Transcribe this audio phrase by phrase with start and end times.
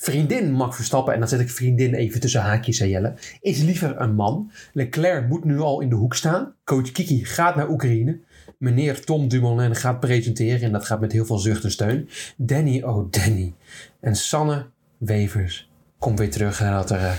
[0.00, 4.00] vriendin Max Verstappen, en dan zet ik vriendin even tussen haakjes en Jelle, is liever
[4.00, 4.50] een man.
[4.72, 6.54] Leclerc moet nu al in de hoek staan.
[6.64, 8.20] Coach Kiki gaat naar Oekraïne.
[8.58, 12.08] Meneer Tom Dumoulin gaat presenteren en dat gaat met heel veel zucht en steun.
[12.36, 13.54] Danny, oh Danny.
[14.00, 14.66] En Sanne
[14.98, 17.12] Wevers komt weer terug nadat er, eh,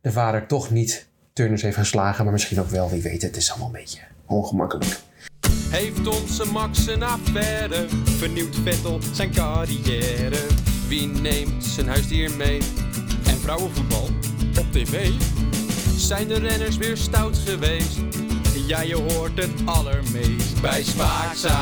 [0.00, 3.50] de vader toch niet turners heeft geslagen, maar misschien ook wel, wie weet, het is
[3.50, 5.00] allemaal een beetje ongemakkelijk.
[5.70, 7.86] Heeft onze Max een affaire?
[8.04, 10.61] Vernieuwt Vettel zijn carrière?
[10.92, 12.58] Wie neemt zijn huisdier mee?
[13.26, 14.08] En vrouwenvoetbal
[14.58, 15.10] op tv?
[15.96, 17.98] Zijn de renners weer stout geweest?
[18.66, 21.56] Ja, je hoort het allermeest bij Spaakza.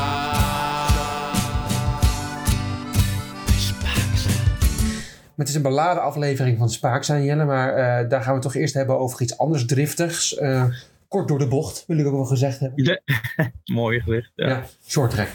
[5.35, 8.55] Het is een beladen aflevering van Spaak zijn, Jelle, maar eh, daar gaan we toch
[8.55, 10.37] eerst hebben over iets anders driftigs.
[10.37, 10.65] Eh,
[11.07, 12.83] kort door de bocht, wil ik ook wel gezegd hebben.
[12.83, 12.99] Ja.
[13.73, 14.31] Mooi gericht.
[14.35, 14.47] Ja.
[14.47, 15.29] Ja, short track.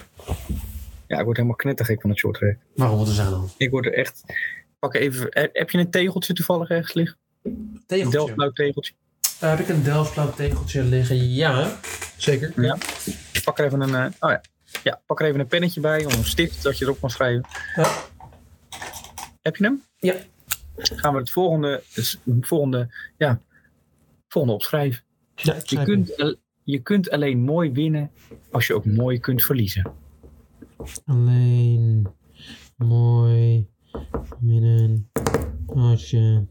[1.06, 2.56] Ja, ik word helemaal knettergek van het short track.
[2.74, 3.51] Waarom wat is er dan?
[3.56, 4.23] Ik word er echt...
[4.78, 5.27] Pak even...
[5.52, 7.19] Heb je een tegeltje toevallig ergens liggen?
[7.42, 8.19] Een Tegeltje.
[8.19, 8.93] Delftblauw tegeltje?
[9.40, 11.29] Eh, heb ik een Delftblauw tegeltje liggen?
[11.30, 11.79] Ja,
[12.16, 12.52] zeker.
[12.63, 12.79] Ja.
[13.45, 13.95] Pak er even een...
[13.95, 14.40] eh, oh ja.
[14.82, 17.45] Ja, pak er even een pennetje bij, of een stift, dat je erop kan schrijven.
[17.76, 17.91] Ja.
[19.43, 19.82] Heb je hem?
[19.96, 20.15] Ja.
[20.76, 23.41] Gaan we het volgende, het volgende, ja,
[24.29, 25.02] volgende opschrijven.
[25.35, 28.10] Ja, ik Je kunt, je kunt alleen mooi winnen
[28.51, 29.93] als je ook mooi kunt verliezen.
[31.05, 32.07] Alleen
[32.77, 33.69] mooi
[35.77, 36.43] als je...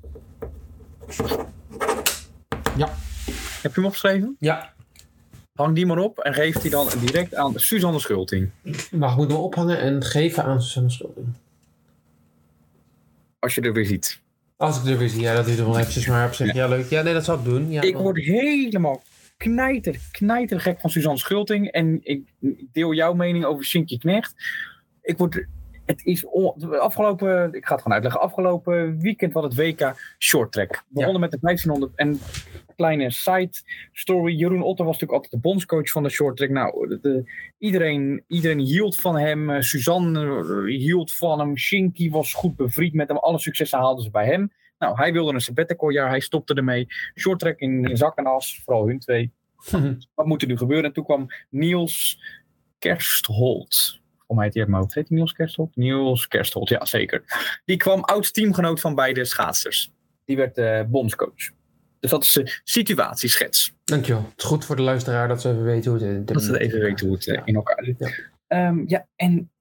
[2.77, 2.93] Ja.
[3.61, 4.35] Heb je hem opgeschreven?
[4.39, 4.73] Ja.
[5.53, 8.49] Hang die maar op en geef die dan direct aan Suzanne Schulting.
[8.91, 11.27] Mag ik hem ophangen en geven aan Susanne Schulding?
[13.39, 14.21] Als je er weer ziet.
[14.57, 16.67] Als ik er weer zie, ja, dat duurt nog wel eventjes, maar op zich, ja,
[16.67, 16.89] leuk.
[16.89, 17.71] Ja, nee, dat zal ik doen.
[17.71, 19.03] Ja, Ik word helemaal
[19.37, 21.71] knijter, knijter gek van Suzanne Schulting.
[21.71, 22.33] En ik
[22.71, 24.33] deel jouw mening over Shinky Knecht.
[25.01, 25.45] Ik word...
[25.85, 26.25] Het is
[26.79, 28.21] afgelopen, ik ga het gewoon uitleggen.
[28.21, 30.69] Afgelopen weekend was het WK Short Track.
[30.71, 32.19] We begonnen met de 1500 en
[32.75, 33.49] kleine side
[33.91, 34.35] story.
[34.35, 36.49] Jeroen Otter was natuurlijk altijd de bondscoach van de short track.
[36.49, 39.49] Nou, de- de- iedereen, iedereen hield van hem.
[39.49, 40.25] Eh, Suzanne
[40.69, 41.57] eh, hield van hem.
[41.57, 43.17] Shinky was goed bevriend met hem.
[43.17, 44.51] Alle successen haalden ze bij hem.
[44.77, 46.09] Nou, hij wilde een sabbatical jaar.
[46.09, 46.87] Hij stopte ermee.
[47.15, 48.61] Short track in zak en as.
[48.63, 49.31] Vooral hun twee.
[50.15, 50.85] Wat moet er nu gebeuren?
[50.85, 52.19] En toen kwam Niels
[52.79, 53.99] Kerstholt.
[54.27, 54.83] Om mij het uit mijn.
[54.83, 55.75] Heet hij Niels Kerstholt?
[55.75, 57.23] Niels Kerstholt, ja zeker.
[57.65, 59.91] Die kwam oud teamgenoot van beide schaatsers.
[60.25, 61.51] Die werd eh bondscoach.
[61.99, 63.73] Dus dat is de situatieschets.
[63.83, 64.21] Dankjewel.
[64.21, 66.27] Het is goed voor de luisteraar dat ze even weten hoe het...
[66.27, 67.95] Dat ze even weten hoe het eh, in elkaar zit.
[67.99, 68.09] Ja.
[68.47, 69.51] Ehm, ja, en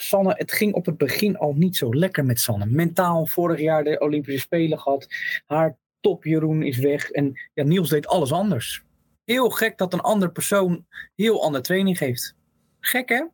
[0.00, 2.66] Sanne, het ging op het begin al niet zo lekker met Sanne.
[2.66, 5.06] Mentaal, vorig jaar de Olympische Spelen gehad.
[5.46, 7.10] Haar top Jeroen is weg.
[7.10, 8.84] En ja, Niels deed alles anders.
[9.24, 12.36] Heel gek dat een andere persoon heel andere training geeft.
[12.80, 13.24] Gek hè?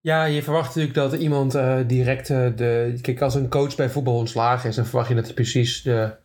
[0.00, 2.98] Ja, je verwacht natuurlijk dat iemand eh, direct eh, de...
[3.00, 6.16] Kijk, als een coach bij voetbal ontslagen is, dan verwacht je dat hij precies de,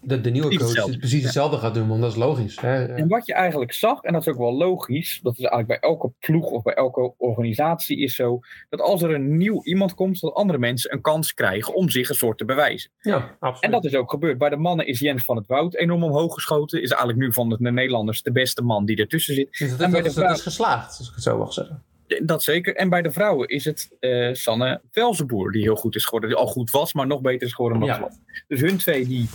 [0.00, 0.98] de, de nieuwe coach hetzelfde.
[0.98, 2.60] precies hetzelfde gaat doen, want dat is logisch.
[2.60, 2.84] Hè?
[2.84, 5.90] En wat je eigenlijk zag, en dat is ook wel logisch, dat is eigenlijk bij
[5.90, 10.20] elke ploeg of bij elke organisatie is zo, dat als er een nieuw iemand komt,
[10.20, 12.90] dat andere mensen een kans krijgen om zich een soort te bewijzen.
[13.00, 13.64] Ja, absoluut.
[13.64, 14.38] En dat is ook gebeurd.
[14.38, 16.82] Bij de mannen is Jens van het Woud enorm omhoog geschoten.
[16.82, 19.58] Is eigenlijk nu van de Nederlanders de beste man die ertussen zit.
[19.58, 21.52] Dus dat, en bij dat, de is, dat is geslaagd, als ik het zo mag
[21.52, 21.82] zeggen.
[22.22, 22.76] Dat zeker.
[22.76, 26.28] En bij de vrouwen is het eh, Sanne Velzenboer die heel goed is geworden.
[26.28, 28.10] Die al goed was, maar nog beter is geworden dan Ja.
[28.48, 29.28] Dus hun twee die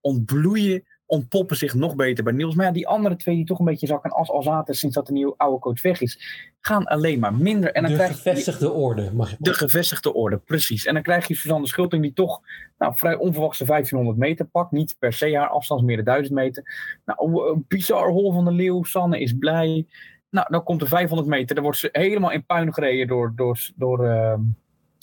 [0.00, 2.54] ontbloeien, ontpoppen zich nog beter bij Niels.
[2.54, 4.94] Maar ja, die andere twee die toch een beetje zak en as al zaten sinds
[4.94, 7.72] dat de nieuwe oude coach weg is, gaan alleen maar minder.
[7.72, 10.86] En dan de krijg je gevestigde orde, mag je de gevestigde orde, precies.
[10.86, 12.40] En dan krijg je Suzanne Schulting die toch
[12.78, 14.72] nou, vrij onverwachts de 1500 meter pakt.
[14.72, 16.64] Niet per se haar afstand, meer de 1000 meter.
[17.04, 18.82] Nou, een bizar hol van de leeuw.
[18.82, 19.86] Sanne is blij.
[20.30, 21.54] Nou, dan komt de 500 meter.
[21.54, 24.40] Dan wordt ze helemaal in puin gereden door, door, door, ehm,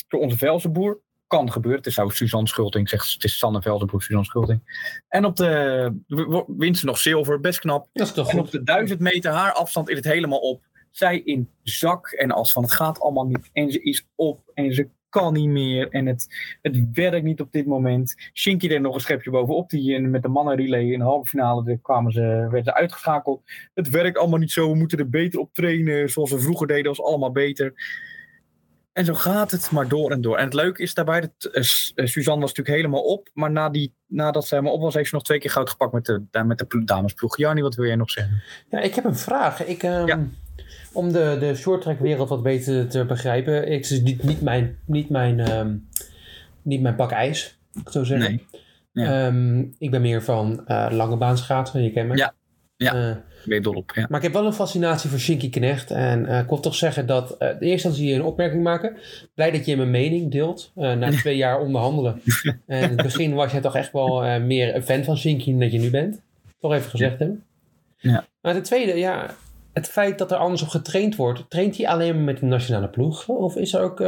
[0.08, 1.00] door onze Velzenboer.
[1.36, 1.80] Kan gebeuren.
[1.80, 3.14] Het is zou Suzanne Schulting zegt.
[3.14, 4.60] Het is Sanne Velzenboer, Suzanne Schulting.
[5.08, 5.92] En op de
[6.58, 7.40] wint ze nog zilver.
[7.40, 7.88] Best knap.
[7.94, 8.46] Dat is toch En goed.
[8.46, 10.64] op de 1000 meter haar afstand is het helemaal op.
[10.92, 13.50] Zij in zak en als van het gaat allemaal niet.
[13.54, 15.90] En ze is op en ze kan niet meer.
[15.90, 16.28] En het,
[16.62, 18.16] het werkt niet op dit moment.
[18.34, 19.70] Shinky deed nog een schepje bovenop.
[19.70, 22.74] Die in- met de mannen relay in de halve finale daar kwamen ze, werden ze
[22.74, 23.42] uitgeschakeld.
[23.74, 24.70] Het werkt allemaal niet zo.
[24.72, 26.10] We moeten er beter op trainen.
[26.10, 27.74] Zoals we vroeger deden was allemaal beter.
[28.96, 30.38] En zo gaat het maar door en door.
[30.38, 31.62] En het leuke is daarbij, dat eh,
[31.96, 33.30] eh, Suzanne was natuurlijk helemaal op.
[33.34, 35.94] Maar na die, nadat ze helemaal op was, heeft ze nog twee keer goud gepakt
[35.94, 37.38] met de, met de plo- damesploeg.
[37.38, 38.42] Jannie, wat wil jij nog zeggen?
[38.70, 39.66] Ja, ik heb een vraag.
[39.66, 40.20] Ik, ehm, Ja.
[40.94, 43.54] Om de, de shorttrack wereld wat beter te begrijpen.
[43.54, 45.76] Het is niet, niet, mijn, niet, mijn, ehm,
[46.62, 48.30] niet mijn pak ijs, ik zo zeggen.
[48.30, 49.06] Nee.
[49.06, 49.26] Ja.
[49.28, 52.16] Ehm, ik ben meer van eh lange baan schaatsen, je kent me.
[52.18, 52.34] Ja.
[52.78, 53.24] Ja.
[53.46, 54.06] Je dol op, ja.
[54.10, 55.92] Maar ik heb wel een fascinatie voor Shinky Knecht.
[55.92, 57.32] En eh, ik wil toch zeggen dat...
[57.32, 58.98] eh de eerste instantie een opmerking maken.
[59.34, 60.72] Blij dat je mijn mening deelt.
[60.76, 62.22] eh, na twee jaar onderhandelen.
[62.66, 65.60] en in het begin was jij toch echt wel meer een fan van Shinky dan
[65.60, 66.22] dat je nu bent.
[66.60, 67.44] Toch even gezegd hebben.
[67.98, 68.26] Ja.
[68.42, 69.36] Maar ten tweede, ja...
[69.74, 71.50] Het feit dat er anders op getraind wordt.
[71.50, 73.28] Traint hij alleen maar met de nationale ploeg?
[73.28, 74.00] Of is er ook...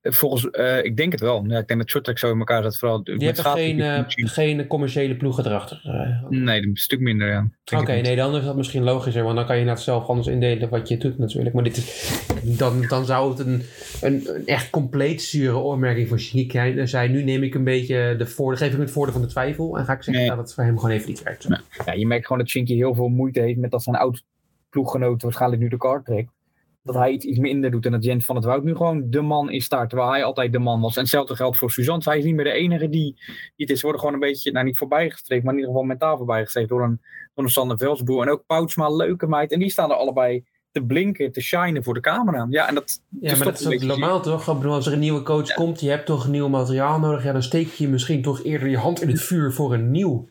[0.00, 1.44] eh, Volgens, eh, ik denk het wel.
[1.46, 2.76] Ja, ik denk dat shorttrack zo in elkaar zat.
[2.76, 5.80] Vooral die hebben geen, eh, geen commerciële ploegen erachter.
[6.28, 7.50] Nee, een stuk minder, ja.
[7.78, 10.68] Oké, nee, dan is dat misschien logischer, want dan kan je het zelf anders indelen
[10.68, 11.54] wat je doet natuurlijk.
[11.54, 13.62] Maar dit is, dan, dan zou het een,
[14.00, 17.10] een, een echt compleet zure opmerking voor Shinky zijn.
[17.10, 19.84] Nu neem ik een beetje de voordeel, geef ik het voordeel van de twijfel en
[19.84, 20.36] ga ik zeggen Nee.
[20.36, 21.48] dat het voor hem gewoon even niet werkt.
[21.48, 21.58] Nee.
[21.84, 24.24] Ja, je merkt gewoon dat Shinky heel veel moeite heeft met dat zijn oud
[24.70, 26.30] ploeggenoot waarschijnlijk nu de kaart trekt.
[26.82, 29.20] Dat hij iets, iets minder doet en dat Jens van het Woud nu gewoon de
[29.20, 29.88] man is daar.
[29.88, 30.94] Terwijl hij altijd de man was.
[30.96, 32.02] En hetzelfde geldt voor Suzanne.
[32.02, 33.76] Zij is niet meer de enige die, die het is.
[33.76, 36.82] Ze worden gewoon een beetje, nou niet voorbijgestreefd, maar in ieder geval mentaal voorbijgestreefd door
[36.82, 37.00] een,
[37.34, 38.22] door een Sander Velsboer.
[38.22, 39.52] En ook Poutsma, leuke meid.
[39.52, 42.46] En die staan er allebei te blinken, te shinen voor de camera.
[42.50, 44.48] Ja, en dat Ja, is maar dat is ook normaal toch?
[44.48, 47.24] Ik bedoel, als er een nieuwe coach komt, je hebt toch nieuw materiaal nodig.
[47.24, 50.28] Ja, dan steek je misschien toch eerder je hand in het vuur voor een nieuw,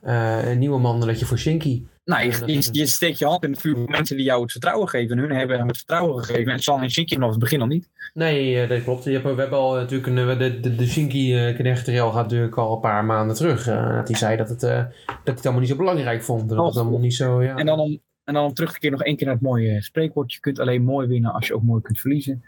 [0.00, 1.82] eh, een nieuwe man dan dat je voor Shinky.
[2.04, 4.88] Nou, je, je, steekt je hand in het vuur voor mensen die jou het vertrouwen
[4.88, 5.16] geven.
[5.16, 6.52] En hun hebben hem het vertrouwen gegeven.
[6.52, 7.90] En San en Shinky vanaf het begin al niet.
[8.14, 9.04] Nee, eh, dat klopt.
[9.04, 12.10] Je hebt, we hebben al natuurlijk een, eh, de, de, de Shinky eh, Knecht Real
[12.12, 13.66] gaat natuurlijk al een paar maanden terug.
[13.66, 16.48] eh, dat hij zei dat, het, eh, dat hij het allemaal niet zo belangrijk vond.
[16.48, 17.56] Dat het allemaal niet zo, ja.
[17.56, 19.82] En dan om, en dan om terug te keren nog één keer naar het mooie
[19.82, 20.32] spreekwoord.
[20.32, 22.44] Je kunt alleen mooi winnen als je ook mooi kunt verliezen.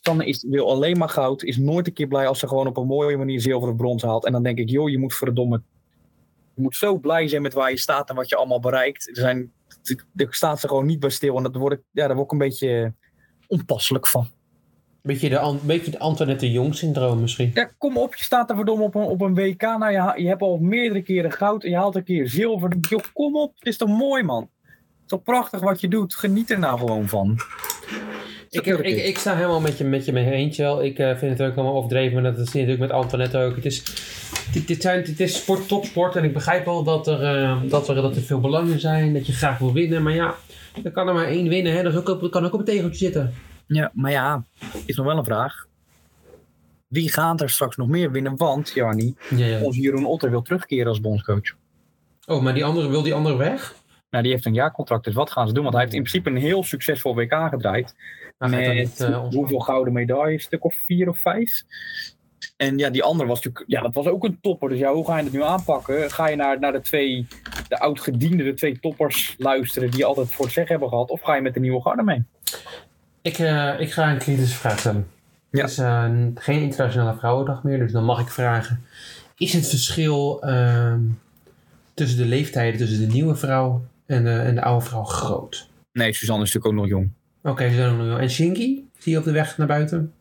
[0.00, 1.42] Sanne is, wil alleen maar goud.
[1.42, 4.02] Is nooit een keer blij als ze gewoon op een mooie manier zilver of brons
[4.02, 4.24] haalt.
[4.26, 5.62] En dan denk ik, joh, je moet verdomme...
[6.54, 9.08] Je moet zo blij zijn met waar je staat en wat je allemaal bereikt.
[9.08, 9.52] Er, zijn,
[10.16, 11.36] er staat ze gewoon niet bij stil.
[11.36, 12.92] En dat word ik, ja, daar word ik een beetje
[13.46, 14.28] onpasselijk van.
[15.02, 17.50] Beetje de, beetje de Antoinette Jong syndroom misschien.
[17.54, 19.62] Ja, kom op, je staat er verdomme op een, op een WK.
[19.62, 22.76] Nou, je, je hebt al meerdere keren goud en je haalt een keer zilver.
[22.80, 24.50] Joh, kom op, het is toch mooi, man.
[24.62, 24.72] Het
[25.02, 26.14] is toch prachtig wat je doet.
[26.14, 27.38] Geniet er nou gewoon van.
[28.50, 30.84] Ik, ik, ik, ik sta helemaal met je, met je mee eens, Jel.
[30.84, 33.56] Ik eh, vind het ook allemaal overdreven, maar dat is natuurlijk met Antoinette ook.
[33.56, 33.82] Het is,
[34.54, 37.88] dit, dit, zijn, dit is sport, topsport en ik begrijp wel dat er, eh, dat,
[37.88, 40.02] er, dat er veel belangen zijn, dat je graag wil winnen.
[40.02, 40.34] Maar ja,
[40.84, 41.88] er kan er maar één winnen, hè.
[41.88, 43.34] Is ook op- kan ook op een tegeltje zitten.
[43.66, 44.44] Ja, maar ja,
[44.86, 45.66] is nog wel een vraag.
[46.86, 48.36] Wie gaat er straks nog meer winnen?
[48.36, 49.60] Want, Jarni, Ja, ja.
[49.60, 51.54] onze Jeroen Otter wil terugkeren als bondscoach.
[52.26, 53.74] Oh, maar die andere, wil die andere weg?
[54.10, 55.62] Nou, die heeft een jaarcontract, dus wat gaan ze doen?
[55.62, 57.94] Want hij heeft in principe een heel succesvol WK gedraaid.
[58.38, 60.32] Hij met niet, eh, hoeveel gouden medailles?
[60.32, 61.62] Een stuk of vier of vijf?
[62.56, 64.68] En ja, die andere was natuurlijk, ja, dat was ook een topper.
[64.68, 66.10] Dus ja, hoe ga je het nu aanpakken?
[66.10, 67.26] Ga je naar, naar de twee,
[67.68, 71.10] de oud-gediende, de twee toppers luisteren die altijd voor het zeggen hebben gehad?
[71.10, 72.22] Of ga je met de nieuwe garde mee?
[73.22, 75.06] Ik, eh, ik ga een kritische vraag stellen.
[75.50, 75.60] Ja.
[75.60, 78.84] Het is eh, geen internationale vrouwendag meer, dus dan mag ik vragen.
[79.36, 81.00] Is het verschil ehm,
[81.94, 85.68] tussen de leeftijden tussen de nieuwe vrouw en, en de oude vrouw groot?
[85.92, 87.10] Nee, Suzanne is natuurlijk ook nog jong.
[87.42, 88.18] Oké, ze zijn er nog wel.
[88.18, 88.82] En Shinky?
[88.98, 90.12] Zie je op de weg naar buiten?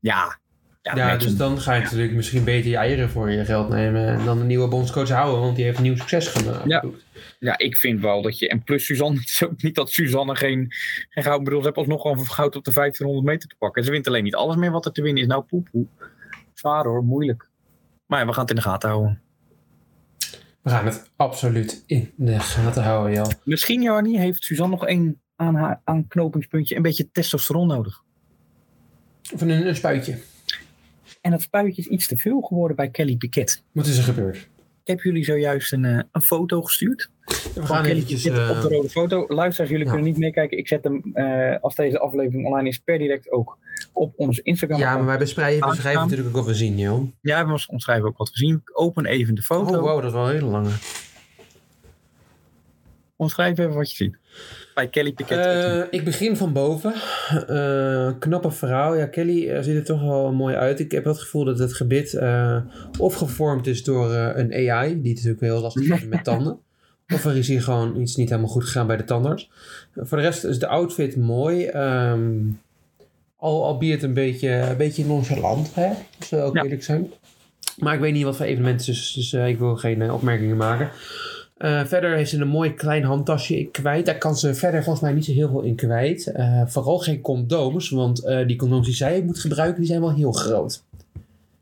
[0.00, 0.38] Ja.
[0.82, 4.06] Ja, dus een- dan ga je natuurlijk misschien beter je eieren voor je geld nemen
[4.06, 6.64] en dan de nieuwe bondscoach houden, want die heeft nieuw succes gemaakt.
[6.66, 6.84] Ja.
[7.38, 8.48] ja, ik vind wel dat je...
[8.48, 10.66] En plus Suzanne, het is ook niet dat Suzanne geen,
[11.08, 11.38] geen goud...
[11.38, 13.80] Ik bedoel, ze heeft alsnog gewoon goud op de 1500 meter te pakken.
[13.80, 15.28] En ze wint alleen niet alles meer wat er te winnen is.
[15.28, 15.86] Nou, poepoe.
[16.54, 17.48] Zwaar hoor, moeilijk.
[18.06, 19.20] Maar ja, we gaan het in de gaten houden.
[20.62, 23.32] We gaan het absoluut in de gaten houden, Jel.
[23.44, 26.76] Misschien, Jarni, heeft Suzanne nog één aan haar aanknopingspuntje.
[26.76, 28.02] Een beetje testosteron nodig.
[29.32, 30.18] Of een, een spuitje.
[31.22, 33.62] En dat spuitje is iets te veel geworden bij Kelly Piquet.
[33.72, 34.36] Wat is er gebeurd?
[34.84, 37.10] Ik heb jullie zojuist een, eh, een foto gestuurd.
[37.24, 38.22] We Van gaan Kelly eventjes...
[38.22, 39.24] Piquet op de eh, rode foto.
[39.28, 39.92] Luisteraars, jullie ja.
[39.92, 40.58] kunnen niet meekijken.
[40.58, 43.58] Ik zet hem, eh, als deze aflevering online is, per direct ook
[43.92, 44.78] op ons Instagram.
[44.78, 45.94] ja, maar wij beschrijven Aanstaan.
[45.94, 47.12] natuurlijk ook wat we zien, joh.
[47.20, 48.54] Ja, we omschrijven ook wat we zien.
[48.54, 49.74] Ik open even de foto.
[49.74, 50.70] Oh, wow, dat is wel een hele lange.
[53.16, 54.18] Omschrijf even wat je ziet.
[54.74, 55.14] Bij Kelly.
[55.28, 56.92] Eh, ik begin van boven.
[57.48, 58.94] Eh, knappe vrouw.
[58.96, 60.80] Ja, Kelly eh, ziet er toch wel mooi uit.
[60.80, 62.18] Ik heb wel het gevoel dat het gebit
[62.98, 66.58] of gevormd is door een AI, die natuurlijk heel lastig is met tanden.
[67.14, 69.50] Of er is hier gewoon iets niet helemaal goed gegaan bij de tandarts.
[69.96, 71.64] Voor de rest is de outfit mooi.
[71.64, 72.30] ehm
[73.36, 75.90] al, een beetje, een beetje nonchalant, hè?
[76.30, 76.62] We ook Ja.
[76.62, 77.10] eerlijk zijn.
[77.78, 80.56] Maar ik weet niet wat voor evenement het is, dus eh, ik wil geen opmerkingen
[80.56, 80.90] maken.
[81.62, 84.06] Eh, verder heeft ze een mooi klein handtasje kwijt.
[84.06, 86.26] Daar kan ze verder volgens mij niet zo heel veel in kwijt.
[86.26, 90.14] Eh, vooral geen condooms, want eh, die condooms die zij moet gebruiken, die zijn wel
[90.14, 90.84] heel groot.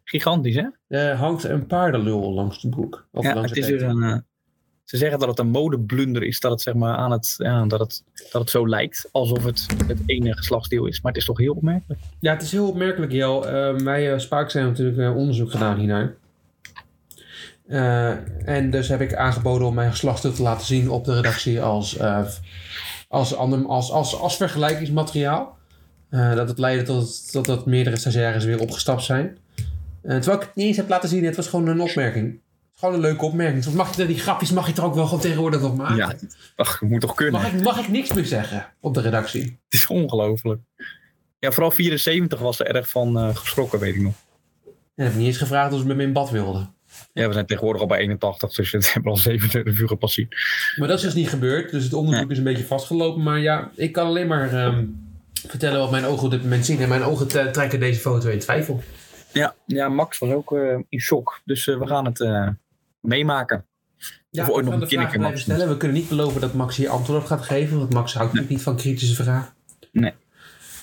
[0.04, 0.66] Gigantisch, hè?
[0.88, 3.06] Er hangt een paardenlul langs de broek.
[3.12, 4.24] Of Ja, langs het is dus een...
[4.84, 7.80] ze zeggen dat het een modeblunder is, dat het, zeg maar, aan het, ja, dat
[7.80, 8.02] het,
[8.32, 11.00] dat het zo lijkt alsof het het ene geslachtsdeel is.
[11.00, 12.00] Maar het is toch heel opmerkelijk.
[12.20, 13.42] Ja, het is heel opmerkelijk, Jel.
[13.84, 16.14] Wij Spaak zijn natuurlijk onderzoek gedaan hiernaar.
[17.70, 18.10] Eh,
[18.48, 21.96] en dus heb ik aangeboden om mijn geslachtsdeel te laten zien op de redactie als,
[21.96, 22.24] eh,
[23.08, 25.58] als, ander, als, als, als vergelijkingsmateriaal.
[26.08, 29.38] Eh, dat het leidde tot, tot dat meerdere stagiaires weer opgestapt zijn.
[30.02, 32.40] Terwijl ik het niet eens heb laten zien, het was gewoon een opmerking.
[32.76, 33.62] Gewoon een leuke opmerking.
[33.62, 35.96] Soms mag je die grapjes mag je er ook wel gewoon tegenwoordig nog maken.
[35.96, 36.14] Ja,
[36.56, 37.40] ach, moet toch kunnen.
[37.40, 39.42] Mag, ik, mag ik niks meer zeggen op de redactie?
[39.42, 40.60] Het is ongelooflijk.
[41.38, 44.14] Ja, vooral 74 was er erg van geschrokken, weet ik nog.
[44.94, 46.74] En heb ik niet eens gevraagd of ze met me in bad wilden.
[47.12, 50.36] Ja, we zijn tegenwoordig al bij 81, dus het hebben al 27 uur gepasseerd.
[50.76, 51.70] Maar dat is dus niet gebeurd.
[51.70, 53.22] Dus het onderzoek is een beetje vastgelopen.
[53.22, 54.84] Maar ja, ik kan alleen maar ehm,
[55.46, 56.80] vertellen wat mijn ogen op dit moment zien.
[56.80, 58.82] En mijn ogen trekken deze foto in twijfel.
[59.32, 61.40] Ja, ja Max was ook eh, in shock.
[61.44, 62.48] Dus eh, we gaan het eh,
[63.00, 63.64] meemaken.
[64.30, 65.68] Ja, Of ooit we nog gaan een de vraag kinderke blijven Max stellen.
[65.68, 67.78] We kunnen niet beloven dat Max hier antwoord op gaat geven.
[67.78, 69.52] Want Max houdt natuurlijk niet van kritische vragen.
[69.92, 70.12] Nee.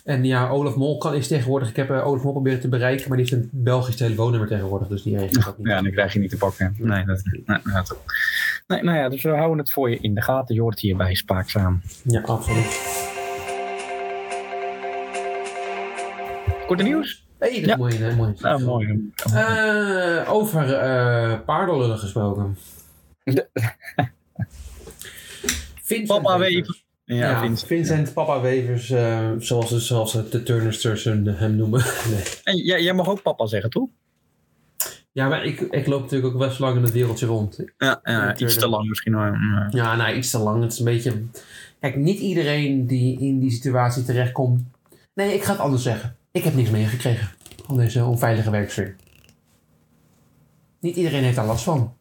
[0.07, 1.69] En ja, Olaf Mol kan, is tegenwoordig...
[1.69, 3.09] Ik heb eh, Olaf Mol proberen te bereiken.
[3.09, 4.87] Maar die heeft een Belgisch telefoonnummer tegenwoordig.
[4.87, 5.67] Dus die regelt dat niet.
[5.67, 6.75] Ja, dan krijg je niet te pakken.
[6.77, 7.97] Nee, dat, nee, dat,
[8.67, 10.55] nee, nou ja, dus we houden het voor je in de gaten.
[10.55, 11.81] Je hoort hierbij spaakzaam.
[12.03, 12.95] Ja, absoluut.
[16.67, 17.25] Korte nieuws?
[17.39, 17.75] Hé, dat is Ja.
[17.77, 17.95] mooi.
[17.97, 18.33] hè, mooi.
[18.65, 19.11] Mooi.
[19.33, 22.57] Eh, over eh paardenlullen gesproken.
[23.23, 23.47] De-
[25.83, 26.83] Vincent Papa Wever.
[27.15, 27.67] Ja, Ja, Vincent.
[27.67, 28.13] Vincent.
[28.13, 31.79] Papa Wevers, eh, zoals, ze- zoals de Turners hem, noemen.
[32.11, 32.23] nee.
[32.43, 33.89] En jij, jij mag ook papa zeggen, toch?
[35.11, 37.59] Ja, maar ik, ik loop natuurlijk ook best lang in het wereldje rond.
[37.77, 39.13] Ja, ja iets te lang misschien.
[39.13, 40.63] Mm, Ja, nou, iets te lang.
[40.63, 41.23] Het is een beetje...
[41.79, 44.61] Kijk, niet iedereen die in die situatie terechtkomt...
[45.13, 46.15] Nee, ik ga het anders zeggen.
[46.31, 47.29] Ik heb niks meegekregen
[47.65, 48.95] van deze onveilige werksfeer.
[50.79, 51.96] Niet iedereen heeft daar last van.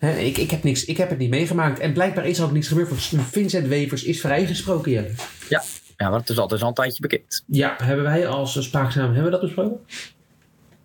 [0.00, 1.78] Ik, ik, heb niks, ik heb het niet meegemaakt.
[1.78, 2.88] En blijkbaar is er ook niks gebeurd.
[2.88, 5.10] Want Vincent Wevers is vrijgesproken, Jelle.
[5.48, 5.62] ja,
[5.96, 7.44] maar het is altijd al een tijdje bekend.
[7.46, 9.04] Ja, hebben wij als eh, spraakzaam...
[9.04, 9.80] Hebben we dat besproken?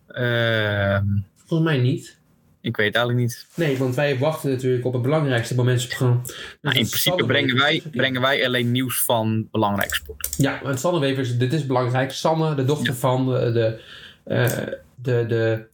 [0.07, 1.03] Ehm,
[1.45, 2.17] Volgens mij niet.
[2.62, 3.45] ik weet eigenlijk niet.
[3.55, 6.22] Nee, want wij wachten natuurlijk op het belangrijkste moment op gaan.
[6.62, 10.29] Nou, in principe brengen wij, brengen wij alleen nieuws van belangrijk sport.
[10.38, 12.12] Ja, want Sanne Wevers, dit is belangrijk.
[12.12, 13.00] Sanne, de dochter Ja.
[13.00, 13.81] van de, de,
[14.24, 14.57] eh,
[14.95, 15.65] de, de,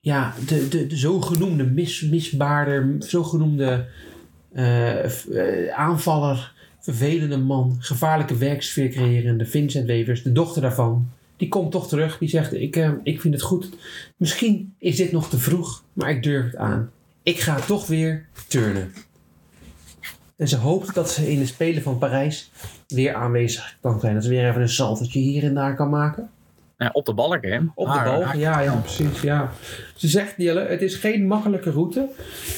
[0.00, 3.86] ja, de, de, de zogenoemde mis, misbaarder, zogenoemde
[4.52, 11.10] eh, eh, aanvaller, vervelende man, gevaarlijke werksfeer creërende Vincent Wevers, de dochter daarvan.
[11.36, 12.18] Die komt toch terug.
[12.18, 13.70] Die zegt, ik, eh, ik vind het goed.
[14.16, 16.90] Misschien is dit nog te vroeg, maar ik durf het aan.
[17.22, 18.92] Ik ga toch weer turnen.
[20.36, 22.50] En ze hoopt dat ze in de Spelen van Parijs
[22.88, 24.14] weer aanwezig kan zijn.
[24.14, 26.30] Dat ze weer even een saltertje hier en daar kan maken.
[26.78, 27.58] Ja, op de balk, hè?
[27.74, 28.22] Op de Haar- bal.
[28.24, 29.20] haar- Ja, ja, precies.
[29.20, 29.52] Ja.
[29.96, 32.08] Ze zegt, Jelle, het is geen makkelijke route.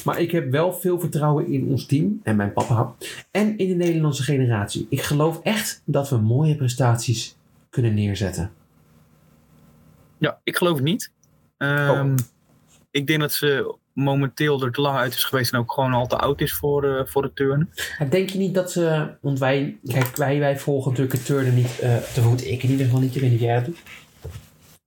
[0.04, 2.94] Maar ik heb wel veel vertrouwen in ons team en mijn papa.
[3.30, 4.86] En in de Nederlandse generatie.
[4.90, 7.36] Ik geloof echt dat we mooie prestaties
[7.70, 8.50] kunnen neerzetten.
[10.18, 11.10] Ja, ik geloof het niet.
[11.56, 12.16] Ehm,
[12.92, 16.06] Ik denk dat ze momenteel er te lang uit is geweest en ook gewoon al
[16.06, 17.70] te oud is voor, eh, voor het turnen.
[18.10, 19.08] Denk je niet dat ze...
[19.20, 22.46] Want wij, kijk, wij, wij volgen natuurlijk het turnen niet eh te voet.
[22.46, 23.14] Ik in ieder geval niet.
[23.14, 23.78] Ik weet niet of jij dat doet.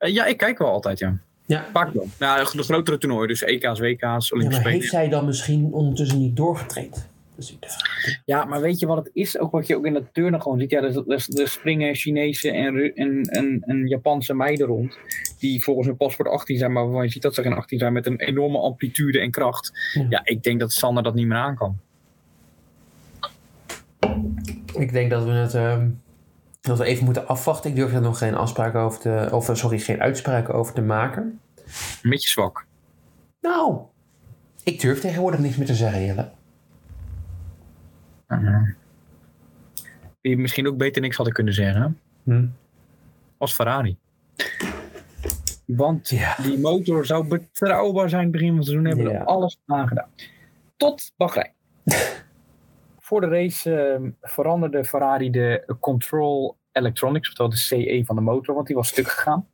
[0.03, 1.17] Eh, ja, ik kijk wel altijd, ja.
[1.45, 1.65] Ja.
[1.73, 2.07] Vaak wel.
[2.19, 4.71] Nou, de grotere toernooien, dus EK's, WK's, Ja, Olympische maar Spelen.
[4.71, 7.11] heeft zij dan misschien ondertussen niet doorgetraind?
[7.35, 7.53] Dat.
[8.25, 9.39] Ja, maar weet je wat het is?
[9.39, 10.69] Ook wat je ook in het turnen gewoon ziet.
[10.69, 14.97] Ja, er, er, er springen Chinese en, en, en, en Japanse meiden rond.
[15.39, 17.93] Die volgens hun paspoort 18 zijn, maar waarvan je ziet dat ze geen 18 zijn.
[17.93, 19.71] Met een enorme amplitude en kracht.
[19.93, 20.05] Ja.
[20.09, 21.77] Ja, ik denk dat Sander dat niet meer aan kan.
[24.77, 25.89] Ik denk dat we het ehm,
[26.63, 27.69] dat we even moeten afwachten.
[27.69, 30.81] Ik durf er nog geen afspraken over te, of eh, sorry, geen uitspraken over te
[30.81, 31.39] maken.
[32.03, 32.65] Een beetje zwak.
[33.41, 33.81] Nou,
[34.63, 36.29] ik durf tegenwoordig niks meer te zeggen, Jelle.
[40.21, 41.99] Die misschien ook beter niks hadden kunnen zeggen.
[42.23, 42.45] Hm.
[43.37, 43.97] Als Ferrari.
[45.65, 46.35] Want Ja.
[46.41, 48.87] die motor zou betrouwbaar zijn begin van het seizoen.
[48.87, 49.19] Hebben we Ja.
[49.19, 50.09] er alles aan gedaan.
[50.77, 51.51] Tot Bahrein.
[53.05, 58.55] Voor de race ehm, veranderde Ferrari de Control Electronics, oftewel de CE van de motor,
[58.55, 59.47] want die was stuk gegaan.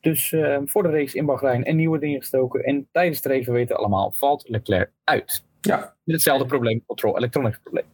[0.00, 2.64] Dus ehm, voor de race in Bahrein een nieuwe ding gestoken.
[2.64, 5.44] En tijdens de race, we weten allemaal, valt Leclerc uit.
[5.60, 5.78] Ja.
[6.04, 7.84] Met hetzelfde probleem, Control Electronics probleem.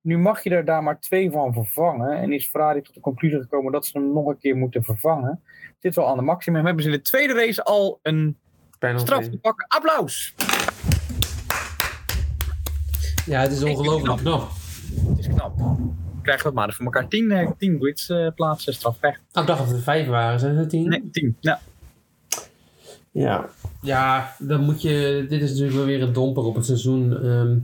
[0.00, 2.18] Nu mag je er daar maar twee van vervangen.
[2.18, 5.42] En is Ferrari tot de conclusie gekomen dat ze hem nog een keer moeten vervangen.
[5.78, 6.64] Zit wel aan de maximum.
[6.64, 8.38] Hebben ze in de tweede race al een
[8.78, 9.66] straf te pakken.
[9.68, 10.34] Applaus!
[13.26, 14.50] Ja, het is ongelooflijk knap.
[15.08, 15.56] Het is knap.
[16.22, 17.08] Krijgen we het maar voor elkaar.
[17.08, 19.20] 10 eh, 10 grids eh, plaatsen, straf weg.
[19.32, 20.40] Ah, ik dacht dat het vijf waren.
[20.40, 20.88] Zijn het tien?
[20.88, 21.36] Nee, 10.
[21.40, 21.60] Ja.
[23.10, 23.48] Ja.
[23.82, 25.26] Ja, dan moet je...
[25.28, 27.22] Dit is natuurlijk wel weer een domper op het seizoen.
[27.22, 27.58] Ehm,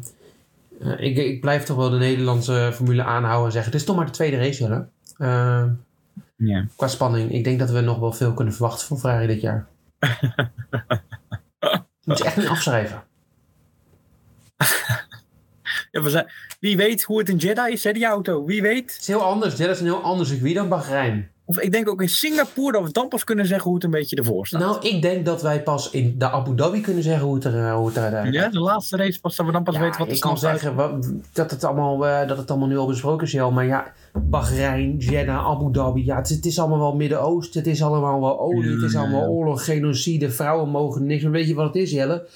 [0.81, 3.73] eh, ik, ik blijf toch wel de Nederlandse formule aanhouden en zeggen...
[3.73, 4.89] Het is toch maar de tweede race, Jelle.
[5.19, 5.71] Ehm,
[6.37, 6.67] ja.
[6.77, 7.33] qua spanning.
[7.33, 9.67] Ik denk dat we nog wel veel kunnen verwachten van Ferrari dit jaar.
[12.05, 13.03] Moet je echt niet afschrijven.
[15.93, 16.27] Ja, zijn,
[16.61, 18.45] wie weet hoe het in Jeddah is, hè, die auto.
[18.45, 18.93] Wie weet.
[18.93, 19.57] Het is heel anders.
[19.57, 21.31] Dit is een heel ander circuit dan Bahrein.
[21.45, 23.91] Of ik denk ook in Singapore dat we dan pas kunnen zeggen hoe het een
[23.91, 24.61] beetje ervoor staat.
[24.61, 27.67] Nou, ik denk dat wij pas in de Abu Dhabi kunnen zeggen hoe het er...
[27.67, 29.99] eh, Hoe het er ja, de laatste race pas dat we dan pas Ja, weten
[29.99, 32.87] wat de ik kan zeggen wat- dat, het allemaal, eh, dat het allemaal nu al
[32.87, 33.51] besproken is, Jel.
[33.51, 36.05] Maar ja, Bahrein, Jeddah, Abu Dhabi.
[36.05, 37.61] Ja, het, is- het is allemaal wel Midden-Oosten.
[37.61, 38.73] Het is allemaal wel olie.
[38.73, 39.01] Het is Ja.
[39.01, 40.31] allemaal oorlog, genocide.
[40.31, 41.23] Vrouwen mogen niks.
[41.23, 42.27] Maar weet je wat het is, Jelle?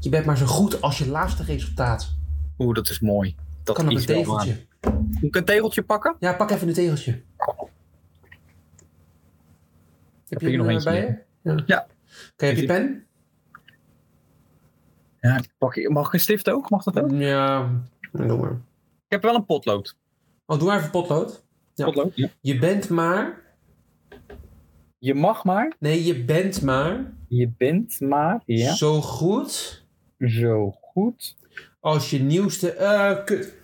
[0.00, 2.16] Je bent maar zo goed als je laatste resultaat.
[2.58, 3.36] Oeh, dat is mooi.
[3.62, 4.66] Dat kan op een tegeltje.
[5.10, 6.16] Moet ik een tegeltje pakken?
[6.18, 7.22] Ja, pak even een tegeltje.
[10.28, 11.62] Heb hier je nog hem, eentje eh, bij je?
[11.66, 11.86] Ja.
[12.36, 13.06] Je, heb je pen?
[15.20, 16.70] Ja, ik pak, mag ik een stift ook?
[16.70, 17.10] Mag dat ook?
[17.10, 17.70] Ja,
[18.12, 18.50] doe maar.
[18.50, 19.96] Ik heb wel een potlood.
[20.46, 21.44] Oh, doe maar even potlood.
[21.74, 21.84] Ja.
[21.84, 22.16] Potlood?
[22.16, 22.28] Ja.
[22.40, 23.46] Je bent maar...
[24.98, 25.76] Je mag maar.
[25.78, 28.42] Nee, je bent maar Je bent maar.
[28.44, 28.74] Ja.
[28.74, 29.77] zo goed
[30.18, 31.36] Zo goed.
[31.80, 32.72] als je nieuwste...
[32.72, 33.56] eh kut.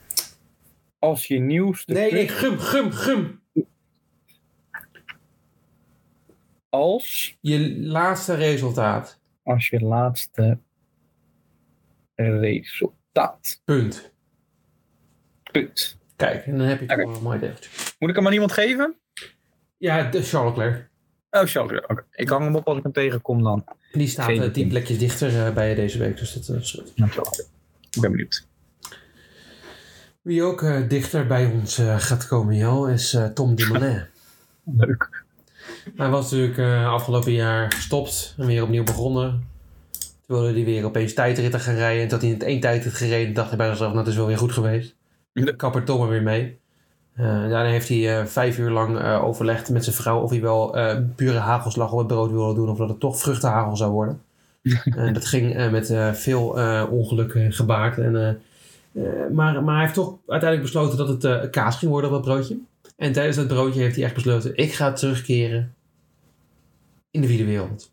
[0.99, 1.93] Als je nieuwste.
[1.93, 3.43] Nee, nee, gum, gum, gum.
[6.69, 7.37] Als.
[7.41, 9.21] Je laatste resultaat.
[9.43, 10.59] Als je laatste
[12.15, 13.61] resultaat.
[13.65, 14.13] Punt.
[15.53, 15.99] Punt.
[16.17, 17.71] Kijk, en dan heb je toch wel een mooi deeltje.
[17.99, 18.97] Moet ik hem aan iemand geven?
[19.77, 20.89] Ja, de Charles Leclerc.
[21.35, 21.63] Oh.
[21.63, 22.05] Oké.
[22.13, 23.65] Ik hang hem op als ik hem tegenkom dan.
[23.93, 26.19] Die staat Geen eh, tien plekjes dichter eh, bij je deze week.
[26.19, 27.49] Dus dat eh, is goed.
[27.91, 28.47] Ik ben benieuwd.
[30.23, 34.03] Wie ook dichter bij ons gaat komen, Jel, is eh, Tom Dumoulin.
[34.77, 35.23] Leuk.
[35.97, 39.31] Hij was natuurlijk afgelopen jaar gestopt en weer opnieuw begonnen.
[40.27, 42.03] Toen wilde hij weer opeens tijdritten gaan rijden.
[42.03, 43.35] En toen had hij in het één tijdrit gereden.
[43.35, 44.95] dacht hij bij zichzelf, nou, dat is wel weer goed geweest.
[45.57, 46.59] Kapper Tom er weer mee.
[47.15, 50.41] Eh, daarna heeft hij eh, vijf uur lang eh, overlegd met zijn vrouw of hij
[50.41, 50.77] wel
[51.17, 52.69] pure hagelslag op het brood wilde doen.
[52.69, 54.23] Of dat het toch vruchtenhagel zou worden.
[54.85, 56.47] En dat ging met veel
[56.91, 57.99] ongelukken gebaard.
[57.99, 58.41] En,
[59.33, 62.59] maar, maar hij heeft toch uiteindelijk besloten dat het kaas ging worden op dat broodje.
[62.97, 65.75] En tijdens dat broodje heeft hij echt besloten: ik ga terugkeren
[67.11, 67.93] in de wielerwereld.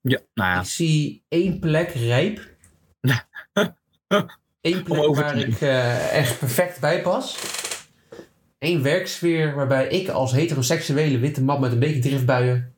[0.00, 0.60] Ja, nou ja.
[0.60, 2.40] Ik zie één plek rijp.
[4.60, 5.60] Eén plek waar ik
[6.10, 7.36] echt perfect bij pas.
[8.58, 12.72] Eén werksfeer waarbij ik als heteroseksuele witte man met een beetje driftbuien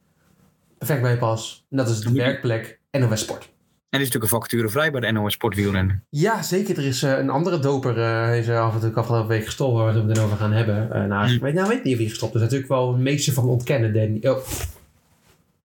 [0.79, 1.67] perfect bij pas.
[1.71, 3.43] En dat is de werkplek NOS Sport.
[3.45, 6.05] En er is natuurlijk een vacature vrij bij de NOS Sportwielrennen.
[6.11, 6.79] Ja, zeker.
[6.79, 7.99] Er is eh, een andere doper.
[7.99, 10.93] eh is af en toe afgelopen week gestopt waar we het er over gaan hebben.
[10.93, 11.45] Eh, nou, ik Hm.
[11.45, 12.41] weet, nou, weet niet of hij gestopt is.
[12.41, 14.19] natuurlijk wel een meester van ontkennen, Danny.
[14.27, 14.39] Oh.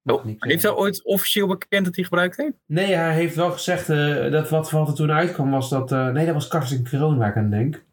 [0.05, 2.53] Oh, heeft hij ooit officieel bekend dat hij gebruikt heeft?
[2.65, 3.87] Nee, hij heeft wel gezegd
[4.31, 5.89] dat wat, wat er toen uitkwam was dat...
[5.89, 7.83] nee, dat was Karsten Kroon waar ik aan denk.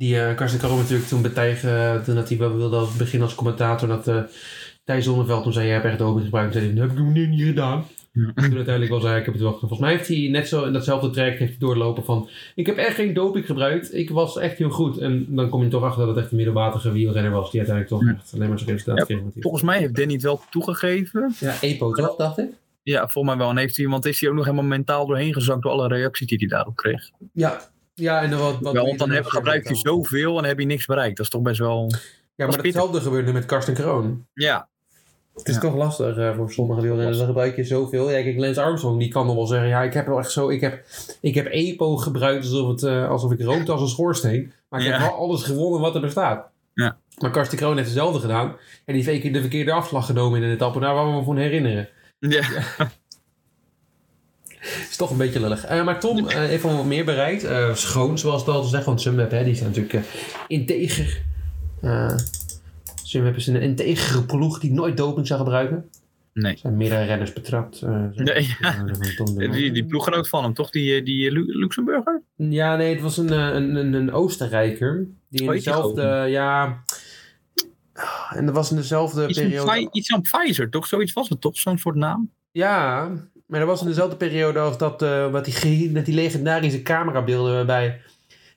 [0.00, 3.34] Die eh Karsten Kroon natuurlijk toen betijgen, toen dat hij wel wilde als begin als
[3.34, 4.22] commentator, dat eh
[4.84, 6.52] Thijs Zonneveld toen zei, jij hebt echt doping gebruikt.
[6.52, 7.84] Toen zei hij, dat heb ik nog niet gedaan.
[8.12, 9.68] En toen uiteindelijk was hij, ik heb het wel gedaan.
[9.68, 12.76] Volgens mij heeft hij net zo in datzelfde traject heeft hij doorlopen van, ik heb
[12.76, 13.94] echt geen doping gebruikt.
[13.94, 14.98] Ik was echt heel goed.
[14.98, 17.96] En dan kom je toch achter dat het echt een middelmatige wielrenner was, die uiteindelijk
[18.00, 18.16] toch Ja.
[18.18, 21.34] echt alleen maar zijn resultaat Ja, Volgens mij heeft Danny het wel toegegeven.
[21.38, 22.50] Ja, EPO toch, dacht ik?
[22.82, 23.50] Ja, volgens mij wel.
[23.50, 26.26] En heeft hij, want is hij ook nog helemaal mentaal doorheen gezakt door alle reacties
[26.26, 27.10] die hij daarop kreeg.
[27.32, 27.60] Ja.
[28.00, 30.66] Ja, en dan wat, wat wel, want dan heb, gebruik je zoveel en heb je
[30.66, 31.16] niks bereikt.
[31.16, 31.90] Dat is toch best wel...
[32.34, 34.26] Ja, maar hetzelfde gebeurde met Karsten Kroon.
[34.34, 34.68] Ja,
[35.34, 35.60] Het is Ja.
[35.60, 37.16] toch lastig eh, voor sommige wielrenners.
[37.18, 38.10] Dan gebruik je zoveel.
[38.10, 39.68] Ja, kijk, Lance Armstrong die kan nog wel zeggen...
[39.68, 40.48] Ja, ik heb wel echt zo...
[40.48, 40.84] Ik heb,
[41.20, 44.52] ik heb EPO gebruikt alsof, het, eh, alsof ik rookte als een schoorsteen.
[44.68, 44.92] Maar ik Ja.
[44.92, 46.48] heb wel alles gewonnen wat er bestaat.
[46.74, 46.96] Ja.
[47.18, 48.56] Maar Karsten Kroon heeft hetzelfde gedaan.
[48.84, 50.80] En die heeft de verkeerde afslag genomen in een etappe.
[50.80, 51.88] Daar waar we me van herinneren.
[52.18, 52.42] ja.
[54.90, 55.64] is toch een beetje lullig.
[55.64, 57.44] Eh, maar Tom eh, heeft wel wat meer bereikt.
[57.44, 58.84] Eh, schoon, zoals het altijd zegt.
[58.84, 60.04] Want Sunweb, hè, die zijn natuurlijk
[60.46, 61.22] integer.
[63.04, 65.88] Sunweb is een integere ploeg die nooit doping zou gebruiken.
[66.32, 66.52] Nee.
[66.52, 67.82] Er zijn meerdere renners betrapt.
[67.82, 68.56] Nee,
[69.16, 70.70] van de Die, die ploeggenoot van hem, toch?
[70.70, 72.22] Die, die Lu- Luxemburger?
[72.36, 75.06] Ja, nee, het was een, een, een, een Oostenrijker.
[75.28, 76.82] Die in Oh, dezelfde, ja...
[78.30, 79.70] En dat was in dezelfde Iets, van periode...
[79.72, 80.86] Pfi- iets van Pfizer, toch?
[80.86, 81.56] Zoiets was het toch?
[81.58, 82.30] Zo'n soort naam?
[82.50, 83.10] Ja,
[83.50, 87.54] maar dat was in dezelfde periode als dat, eh, wat die, met die legendarische camerabeelden
[87.54, 88.00] waarbij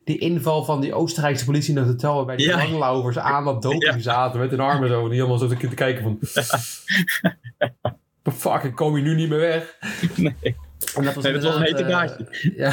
[0.03, 2.57] die inval van die Oostenrijkse politie in het hotel waarbij die Ja.
[2.57, 5.75] langlauvers aan dat doping zaten met hun armen zo en die allemaal zo te te
[5.75, 6.19] kijken van
[8.33, 9.77] fuck, ik kom hier nu niet meer weg.
[10.15, 10.33] Nee.
[10.95, 12.71] En dat was, Nee, dat was een inderdaad, hete eh, ja,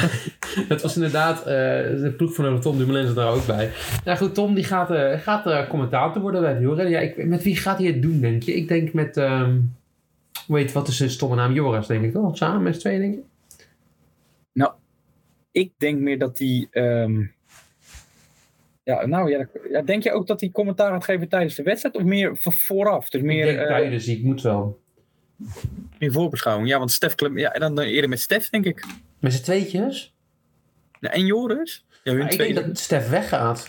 [0.67, 3.71] dat was inderdaad, eh, de ploeg van Tom Dumoulin zat daar ook bij.
[4.05, 6.93] Nou goed, Tom die gaat, eh, gaat eh, commentator worden bij het wielrennen.
[6.93, 8.53] Ja, ik, met wie gaat hij het doen, denk je?
[8.55, 9.57] Ik denk met, ehm
[10.47, 11.53] heet, wat is zijn stomme naam?
[11.53, 12.37] Joras, denk ik toch?
[12.37, 13.23] Samen met z'n tweeën, denk ik?
[15.53, 16.67] Ik denk meer dat hij...
[16.71, 17.25] ehm,
[18.83, 21.95] Ja, nou ja, ja, denk je ook dat hij commentaar gaat geven tijdens de wedstrijd?
[21.95, 23.09] Of meer vooraf?
[23.09, 23.47] Dus meer...
[23.47, 24.81] ik denk eh, tijdens, ik moet wel.
[25.97, 26.69] In voorbeschouwing.
[26.69, 28.85] Ja, want Stef Clem, ja, en dan eerder met Stef, denk ik.
[29.19, 30.13] Met z'n tweetjes?
[30.99, 31.85] Ja, en Joris?
[32.03, 32.53] Ja, hun Maar ik twee.
[32.53, 33.67] denk dat Stef weggaat.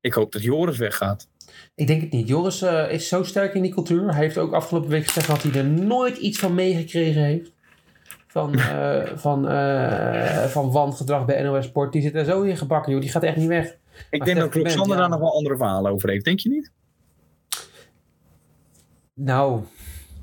[0.00, 1.28] Ik hoop dat Joris weggaat.
[1.80, 2.28] Ik denk het niet.
[2.28, 4.10] Joris eh, is zo sterk in die cultuur.
[4.10, 7.52] Hij heeft ook afgelopen week gezegd dat hij er nooit iets van meegekregen heeft.
[8.26, 11.92] Van, eh, van, eh, van wangedrag bij NOS Sport.
[11.92, 13.00] Die zit er zo in gebakken, joh.
[13.00, 13.66] Die gaat echt niet weg.
[14.10, 14.96] Ik Maar denk dat ja.
[14.96, 16.24] daar nog wel andere verhalen over heeft.
[16.24, 16.72] Denk je niet?
[19.14, 19.60] Nou,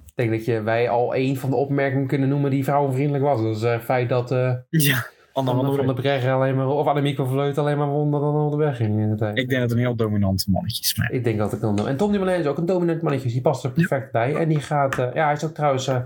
[0.05, 3.41] ik denk dat je, wij al één van de opmerkingen kunnen noemen die vrouwenvriendelijk was.
[3.41, 4.29] Dat is het feit dat
[4.69, 5.05] Ja.
[5.37, 8.35] Anne van der Breggen alleen maar, of Annemiek van Vleut alleen maar won dat dan
[8.35, 9.37] onderweg ging in de tijd.
[9.37, 10.95] Ik denk dat het een heel dominant mannetje is.
[10.95, 11.11] Maar...
[11.11, 11.87] Ik denk dat ik dan.
[11.87, 13.25] En Tom Dumoulin is ook een dominant mannetje.
[13.25, 14.35] dus Die past er perfect bij.
[14.35, 14.99] En die gaat.
[14.99, 15.87] eh, ja, hij is ook trouwens.
[15.87, 16.05] eh, hij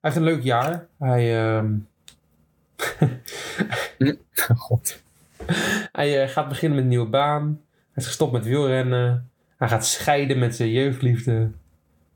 [0.00, 0.86] heeft een leuk jaar.
[0.98, 1.46] Hij.
[1.46, 1.72] ehm,
[4.56, 5.02] God.
[5.92, 7.60] hij eh, gaat beginnen met een nieuwe baan.
[7.72, 9.30] Hij is gestopt met wielrennen.
[9.56, 11.32] Hij gaat scheiden met zijn jeugdliefde.
[11.32, 11.48] Het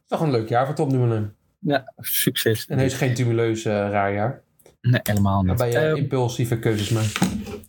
[0.03, 1.33] is toch een leuk jaar voor Tom Dumoulin.
[1.59, 2.66] Ja, succes.
[2.66, 4.40] En hij is geen tumeleus eh, raar jaar.
[4.90, 5.59] Nee, helemaal niet.
[5.59, 7.18] Waarbij je Eh, impulsieve keuzes maakt.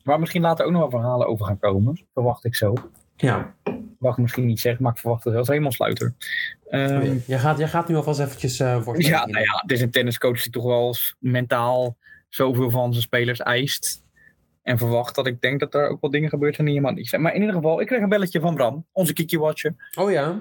[0.03, 2.05] waar misschien later ook nog wel verhalen over gaan komen.
[2.13, 2.73] Verwacht ik zo.
[3.15, 3.53] Ja.
[3.99, 5.43] Mag ik misschien niet zeggen, maar ik verwacht het wel.
[5.45, 6.13] Helemaal sluiter.
[6.69, 9.19] Ehm, jij, gaat, jij gaat nu alvast eventjes eh voorstellen.
[9.19, 11.97] Ja, nou ja, het is een tenniscoach die toch wel eens mentaal
[12.29, 14.03] zoveel van zijn spelers eist.
[14.61, 17.07] En verwacht dat ik denk dat er ook wel dingen gebeurd zijn die helemaal niet
[17.09, 17.21] zijn.
[17.21, 19.73] Maar in ieder geval, ik kreeg een belletje van Bram, onze Kiki Watcher.
[19.99, 20.39] Oh ja.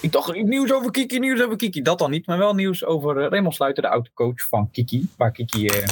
[0.00, 1.82] Ik dacht, nieuws over Kiki, nieuws over Kiki.
[1.82, 5.08] Dat dan niet, maar wel nieuws over uh, Raymond Sluiter, de autocoach van Kiki.
[5.16, 5.88] Waar Kiki eh,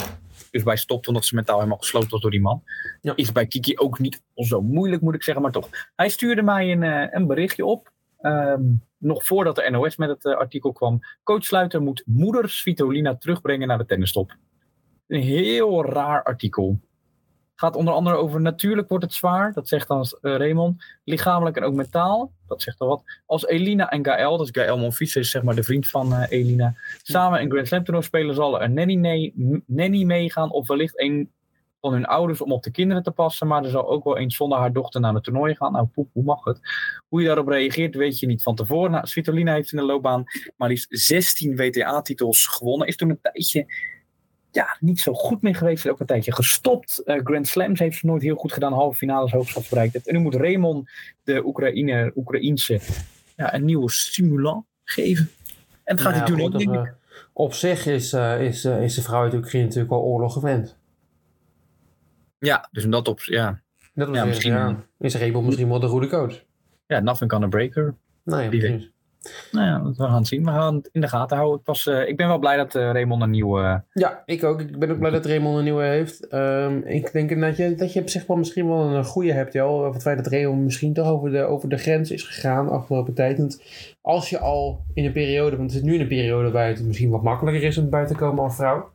[0.50, 2.62] dus bij stopt, omdat ze mentaal helemaal gesloten was door die man.
[3.00, 3.12] Ja.
[3.16, 5.68] Is bij Kiki ook niet zo moeilijk, moet ik zeggen, maar toch.
[5.96, 7.92] Hij stuurde mij een, eh, een berichtje op.
[8.20, 8.62] ehm,
[8.98, 11.00] nog voordat de NOS met het artikel kwam.
[11.22, 14.36] Coach Sluiter moet moeder Svitolina terugbrengen naar de tennisstop.
[15.06, 16.80] Een heel raar artikel.
[17.64, 19.52] Gaat onder andere over natuurlijk wordt het zwaar.
[19.52, 20.84] Dat zegt dan eh, Raymond.
[21.04, 22.32] Lichamelijk en ook mentaal.
[22.46, 23.02] Dat zegt al wat.
[23.26, 26.74] Als Elina en Gaël, is Gaël Monfils, is zeg maar de vriend van eh, Elina.
[27.02, 29.02] Samen een Grand Slam toernooi spelen zal er een
[29.66, 30.50] nanny, meegaan.
[30.50, 31.32] Of wellicht een
[31.80, 33.46] van hun ouders om op de kinderen te passen.
[33.46, 35.72] Maar er zal ook wel eens zonder haar dochter naar het toernooi gaan.
[35.72, 36.60] Nou, poep, hoe mag het?
[37.08, 38.90] Hoe je daarop reageert, weet je niet van tevoren.
[38.90, 40.24] Nou, heeft in de loopbaan
[40.56, 42.86] maar liefst 16 WTA-titels gewonnen.
[42.86, 43.66] Is toen een tijdje
[44.54, 45.84] ja, niet zo goed meer geweest.
[45.84, 46.98] Is ook een tijdje gestopt.
[46.98, 48.72] Eh, Grand Slams heeft ze nooit heel goed gedaan.
[48.72, 50.06] Halve finales hoogstens bereikt heeft.
[50.08, 50.90] En nu moet Raymond,
[51.24, 52.80] de Oekraïne, Oekraïense,
[53.36, 55.30] ja, een nieuwe stimulant geven.
[55.84, 56.92] En het gaat hij doen goed,
[57.32, 60.76] op, zich is, eh, is, eh, is de vrouw uit Oekraïne natuurlijk al oorlog gewend.
[62.38, 63.60] Ja, dus in dat op, ja.
[63.94, 66.44] Dat Ja, misschien- ja, is Rebel misschien wel de goede coach.
[66.86, 67.94] Ja, nothing on a breaker.
[68.22, 68.50] Weet.
[68.50, 68.90] precies.
[69.52, 70.44] Nou ja, we gaan zien.
[70.44, 71.60] We gaan het in de gaten houden.
[71.64, 73.82] Ik, eh, ik ben wel blij dat eh, Raymond een nieuwe...
[73.92, 74.60] Ja, ik ook.
[74.60, 76.26] Ik ben ook blij dat Raymond een nieuwe heeft.
[76.26, 79.52] Ehm, ik denk dat je, dat je op zich wel misschien wel een goede hebt,
[79.52, 79.92] joh.
[79.92, 83.38] Het feit dat Raymond misschien toch over de, over de grens is gegaan afgelopen tijd.
[83.38, 83.62] Want
[84.00, 87.10] als je al in een periode, want het is nu een periode waar het misschien
[87.10, 88.92] wat makkelijker is om buiten te komen als vrouw.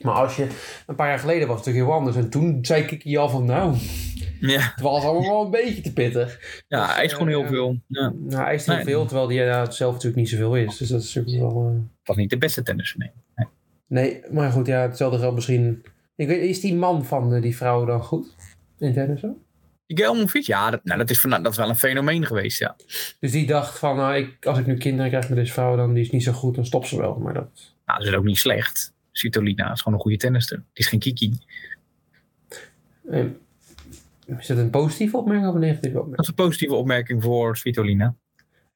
[0.00, 0.46] Maar als je,
[0.86, 2.16] een paar jaar geleden was het natuurlijk heel anders.
[2.16, 3.74] En toen zei Kiki al van, nou,
[4.50, 6.62] Ja, het was allemaal wel een beetje te pittig.
[6.68, 7.78] ja Dus, hij is gewoon heel eh, veel.
[7.86, 8.84] Ja, Nou, hij is heel Nee.
[8.84, 10.76] veel, terwijl hij ja, zelf natuurlijk niet zoveel is.
[10.76, 11.66] Dus dat is natuurlijk wel...
[11.68, 12.94] eh, het was niet de beste tennis.
[12.98, 13.10] Nee.
[13.86, 15.84] Nee, maar goed, ja, hetzelfde geldt misschien...
[16.16, 18.26] Ik weet, is die man van eh, die vrouw dan goed
[18.78, 19.20] in tennis?
[19.86, 20.46] Gael Monfils?
[20.46, 22.76] Ja, dat, nou, dat, is van, dat is wel een fenomeen geweest, ja.
[23.20, 25.92] Dus die dacht van, nou, ik, als ik nu kinderen krijg met deze vrouw, dan
[25.94, 27.14] die is niet zo goed, dan stopt ze wel.
[27.18, 27.74] Maar dat...
[27.86, 28.92] Nou, dat is ook niet slecht.
[29.12, 30.56] Svitolina is gewoon een goede tennister.
[30.56, 31.38] Die is geen Kiki.
[33.10, 33.24] eh,
[34.26, 36.16] is dat een positieve opmerking of een negatieve opmerking?
[36.16, 38.14] Dat is een positieve opmerking voor Svitolina.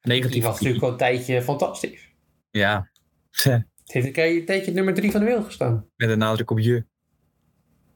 [0.01, 2.09] Die Negatief was natuurlijk al een tijdje fantastisch.
[2.51, 2.89] Ja,
[3.31, 5.85] Het heeft een keer- een tijdje nummer drie van de wereld gestaan.
[5.95, 6.83] met een nadruk op je.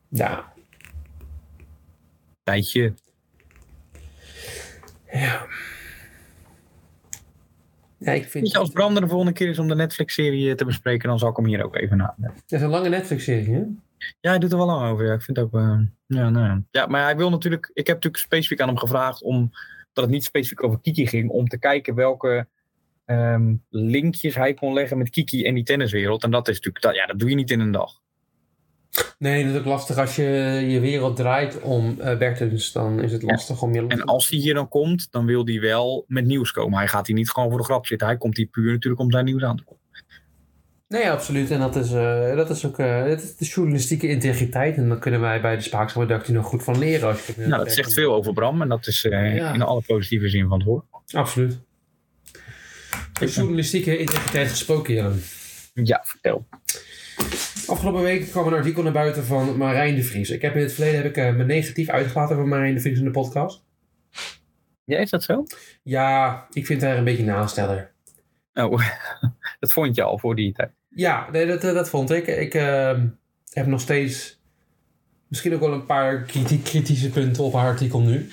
[0.09, 0.53] Ja.
[2.43, 2.93] Tijdje.
[5.11, 5.45] Ja.
[7.97, 8.51] Ja, ik vind...
[8.51, 11.29] je, als Bram er de volgende keer is om de Netflix-serie te bespreken, dan zal
[11.29, 12.15] ik hem hier ook even na.
[12.17, 13.63] Dat is een lange Netflix-serie, hè?
[14.19, 15.05] Ja, hij doet er wel lang over.
[15.05, 15.13] Ja.
[15.13, 15.53] Ik vind het ook.
[15.53, 16.61] eh, ja, nou ja.
[16.71, 17.69] ja, maar hij wil natuurlijk.
[17.73, 19.51] Ik heb natuurlijk specifiek aan hem gevraagd om.
[19.93, 21.29] Dat het niet specifiek over Kiki ging.
[21.29, 22.47] Om te kijken welke
[23.05, 26.23] ehm, linkjes hij kon leggen met Kiki en die tenniswereld.
[26.23, 26.83] En dat is natuurlijk.
[26.83, 28.01] Dat, ja, dat doe je niet in een dag.
[29.19, 30.23] Nee, dat is ook lastig als je
[30.67, 32.71] je wereld draait om uh, Bertens.
[32.71, 33.81] Dan is het lastig om je...
[33.81, 36.77] los- En als hij hier dan komt, dan wil hij wel met nieuws komen.
[36.77, 38.07] Hij gaat hier niet gewoon voor de grap zitten.
[38.07, 39.81] Hij komt hier puur natuurlijk om zijn nieuws aan te komen.
[40.93, 41.51] Nee, absoluut.
[41.51, 44.77] En dat is, eh, dat is ook eh, is de journalistieke integriteit.
[44.77, 47.07] En dan kunnen wij bij de Spaakse redactie nog goed van leren.
[47.07, 48.61] Als je Nou, dat zegt veel over Bram.
[48.61, 49.53] En dat is eh, Ja.
[49.53, 50.85] in alle positieve zin van het woord.
[51.11, 51.59] Absoluut.
[53.19, 55.13] De journalistieke integriteit gesproken, Jan.
[55.73, 56.45] Ja, vertel.
[57.67, 60.29] Afgelopen week kwam een artikel naar buiten van Marijn de Vries.
[60.29, 63.05] Ik heb in het verleden heb ik, me negatief uitgelaten over Marijn de Vries in
[63.05, 63.63] de podcast.
[64.83, 65.43] Ja, is dat zo?
[65.83, 67.91] Ja, ik vind haar een beetje een aansteller.
[68.53, 68.87] Oh,
[69.59, 70.71] Dat vond je al voor die tijd.
[70.95, 72.27] Ja, nee, dat, dat vond ik.
[72.27, 73.07] Ik ehm,
[73.49, 74.39] heb nog steeds
[75.27, 78.29] misschien ook wel een paar kriti- kritische punten op haar artikel nu.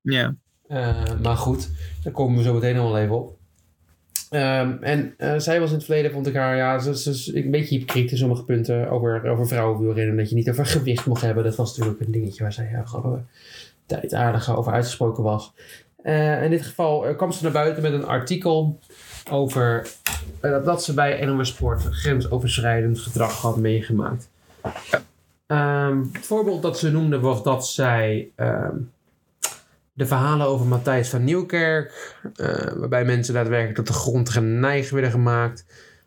[0.00, 0.34] Ja.
[0.66, 1.70] Eh, maar goed,
[2.02, 3.36] daar komen we zo meteen nog wel even op.
[4.30, 7.50] Ehm, en eh, zij was in het verleden, vond ik haar, ja, ze, ze, een
[7.50, 10.16] beetje hypocriet in sommige punten over, over vrouwenwielrennen.
[10.16, 11.44] Dat je niet over gewicht mocht hebben.
[11.44, 13.26] Dat was natuurlijk een dingetje waar zij ja, gewoon
[13.86, 15.52] tijd aardig over uitgesproken was.
[16.02, 18.78] Eh, in dit geval eh, kwam ze naar buiten met een artikel
[19.30, 19.86] over
[20.40, 24.30] eh, dat, dat ze bij NOS Sport grensoverschrijdend gedrag had meegemaakt.
[25.46, 28.76] Ehm, het voorbeeld dat ze noemde was dat zij ehm,
[29.92, 35.10] de verhalen over Matthijs van Nieuwkerk, eh, waarbij mensen daadwerkelijk tot de grond geneigd werden
[35.10, 35.66] gemaakt,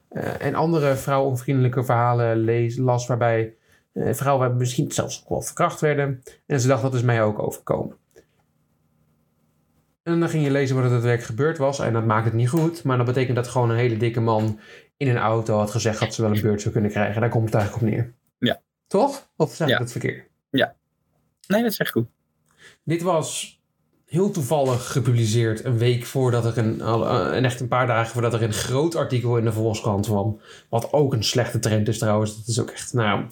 [0.09, 3.53] eh, en andere vrouwonvriendelijke verhalen lees, las waarbij
[3.93, 6.23] vrouwen misschien zelfs ook wel verkracht werden.
[6.45, 7.98] En ze dacht dat is mij ook overkomen.
[10.09, 11.79] En dan ging je lezen wat er daadwerkelijk gebeurd was.
[11.79, 12.83] En dat maakt het niet goed.
[12.83, 14.59] Maar dat betekent dat gewoon een hele dikke man
[14.97, 17.21] in een auto had gezegd dat ze wel een beurt zou kunnen krijgen.
[17.21, 18.13] Daar komt het eigenlijk op neer.
[18.37, 18.61] Ja.
[18.87, 19.27] Toch?
[19.35, 19.79] Of zeg ik Ja.
[19.79, 20.27] het verkeerd?
[21.47, 22.07] Nee, dat is echt goed.
[22.83, 23.59] Dit was
[24.05, 28.33] heel toevallig gepubliceerd een week voordat er een, eh, en echt een paar dagen voordat
[28.33, 30.39] er een groot artikel in de Volkskrant kwam.
[30.69, 32.37] Wat ook een slechte trend is trouwens.
[32.37, 33.25] Dat is ook echt, nou,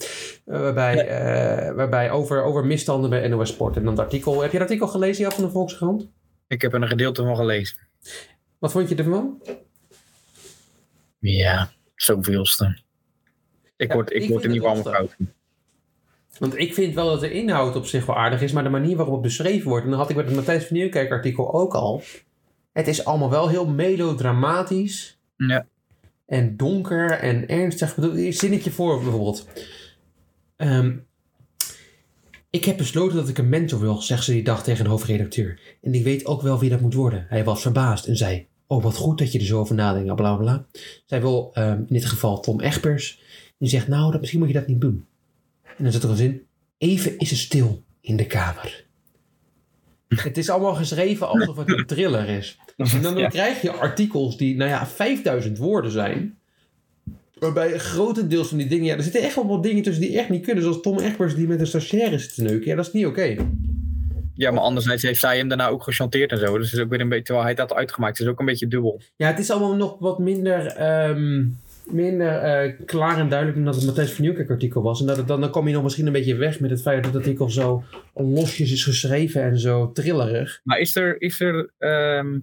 [0.44, 3.76] eh, waarbij, eh, waarbij over, over misstanden bij NOS Sport.
[3.76, 6.08] En dat artikel, heb je dat artikel gelezen Jan, van de Volkskrant?
[6.48, 7.78] Ik heb er een gedeelte van gelezen.
[8.58, 9.42] Wat vond je ervan?
[11.18, 12.78] Ja, zoveelste.
[13.76, 15.16] Ik Ja, word, ik ik word er niet warm koud.
[16.38, 18.96] Want ik vind wel dat de inhoud op zich wel aardig is, maar de manier
[18.96, 21.74] waarop het beschreven wordt, en dat had ik met het Matthijs van Nieuwkerk artikel ook
[21.74, 22.02] al.
[22.72, 25.66] Het is allemaal wel heel melodramatisch Ja.
[26.26, 27.88] en donker en ernstig.
[27.88, 29.46] Ik bedoel, zinnetje voor bijvoorbeeld.
[30.56, 30.96] Ehm,
[32.50, 35.60] ik heb besloten dat ik een mentor wil, zegt ze die dag tegen de hoofdredacteur.
[35.82, 37.26] En ik weet ook wel wie dat moet worden.
[37.28, 40.14] Hij was verbaasd en zei: Oh, wat goed dat je er zo over nadenkt, bla
[40.14, 40.66] bla bla.
[41.06, 43.20] Zij wil ehm, in dit geval Tom Egbers.
[43.58, 45.06] Die zegt: Nou, dat, misschien moet je dat niet doen.
[45.76, 46.42] En dan zit er een zin.
[46.78, 48.86] Even is het stil in de kamer.
[50.08, 52.58] Het is allemaal geschreven alsof het een thriller is.
[52.76, 53.28] En dan Ja.
[53.28, 56.37] krijg je artikels die, nou ja, 5000 woorden zijn.
[57.40, 58.86] Waarbij grotendeels van die dingen...
[58.86, 60.62] Ja, er zitten echt wel wat dingen tussen die echt niet kunnen.
[60.62, 62.66] Zoals Tom Egbers die met een stagiaire zit te neuken.
[62.66, 63.36] Ja, dat is niet oké.
[64.34, 66.58] Ja, maar anderzijds heeft zij hem daarna ook gechanteerd en zo.
[66.58, 68.46] Dus het is ook weer een beetje, terwijl hij dat uitgemaakt, het is ook een
[68.46, 69.00] beetje dubbel.
[69.16, 71.44] Ja, het is allemaal nog wat minder, ehm,
[71.90, 75.00] minder eh, klaar en duidelijk dan dat het Matthijs van Nieuwkerk artikel was.
[75.00, 77.04] En dat het, dan, dan kom je nog misschien een beetje weg met het feit
[77.04, 77.82] dat het artikel zo
[78.14, 80.60] losjes is geschreven en zo trillerig.
[80.64, 82.38] Maar is er, is er ehm,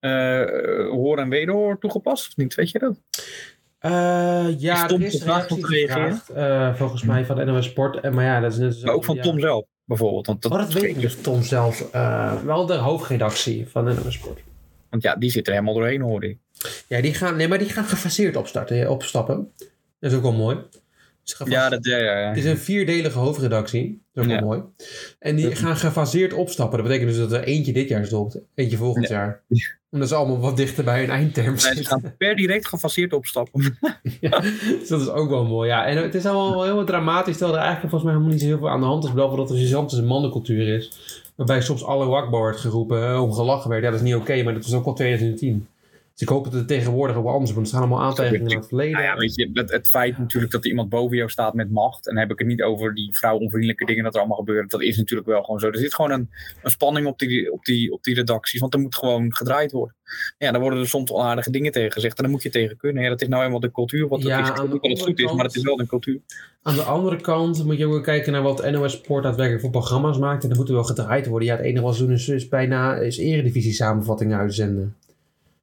[0.00, 0.44] eh,
[0.90, 2.54] hoor en wederhoor toegepast of niet?
[2.54, 3.00] Weet je dat?
[3.84, 8.00] Eh, ja, Tom er is gevraagd eh, volgens mij van de NOS Sport.
[8.00, 8.84] En, maar ja, dat is net zo.
[8.86, 9.22] Maar ook van ja.
[9.22, 10.26] Tom zelf, bijvoorbeeld.
[10.26, 11.22] Want dat, Oh, dat weet ik niet.
[11.22, 11.90] Tom zelf.
[11.92, 14.40] eh, wel de hoofdredactie van de NOS Sport.
[14.90, 16.38] Want ja, die zit er helemaal doorheen, hoorde ik.
[16.88, 19.52] Ja, die gaan, nee, maar die gaan gefaseerd opstarten, opstappen.
[20.00, 20.56] Dat is ook wel mooi.
[21.22, 22.28] Ze gaan Ja, dat, ja, ja, ja.
[22.28, 24.03] Het is een vierdelige hoofdredactie.
[24.14, 24.62] Dat is ook wel mooi.
[25.18, 26.78] En die gaan gefaseerd opstappen.
[26.78, 28.38] Dat betekent dus dat er eentje dit jaar stopt.
[28.54, 29.42] Eentje volgend jaar.
[29.90, 33.78] Omdat ze allemaal wat dichter bij hun eindterm Nee, ze gaan per direct gefaseerd opstappen.
[34.20, 34.40] Ja,
[34.78, 35.68] dus dat is ook wel mooi.
[35.68, 37.36] Ja, en het is allemaal wel heel dramatisch.
[37.36, 39.12] Terwijl er eigenlijk volgens mij helemaal niet zo heel veel aan de hand is.
[39.12, 39.50] Behalve dat
[39.92, 40.92] er een mannencultuur is.
[41.34, 43.08] Waarbij soms alle wakbar wordt geroepen.
[43.08, 43.82] eh, Om gelachen werd.
[43.82, 44.42] Ja, dat is niet oké.
[44.42, 45.66] maar dat was ook al 2010.
[46.14, 47.52] Dus ik hoop dat het tegenwoordig ook wel anders.
[47.52, 48.92] Want er staan allemaal aantijgingen naar het verleden.
[48.92, 51.70] Nou ja, weet je, het, het feit natuurlijk dat er iemand boven jou staat met
[51.70, 52.06] macht.
[52.06, 54.68] En dan heb ik het niet over die vrouwonvriendelijke dingen dat er allemaal gebeuren.
[54.68, 55.68] Dat is natuurlijk wel gewoon zo.
[55.68, 56.30] Er zit gewoon een,
[56.62, 58.60] een spanning op die, op, die, op die redacties.
[58.60, 59.96] Want er moet gewoon gedraaid worden.
[60.38, 62.16] Ja, dan worden er soms onaardige dingen tegen gezegd.
[62.16, 63.02] En dan moet je tegen kunnen.
[63.02, 64.08] Ja, dat is nou eenmaal de cultuur.
[64.08, 64.48] Wat het Ja, is.
[64.48, 66.20] Ik dat het goed is, maar het is wel een cultuur.
[66.62, 70.18] Aan de andere kant moet je ook kijken naar wat NOS Sport daadwerkelijk voor programma's
[70.18, 70.42] maakt.
[70.42, 71.48] En dat moet er wel gedraaid worden.
[71.48, 74.94] Ja, het enige wat ze doen is, is bijna is eredivisie samenvattingen uitzenden.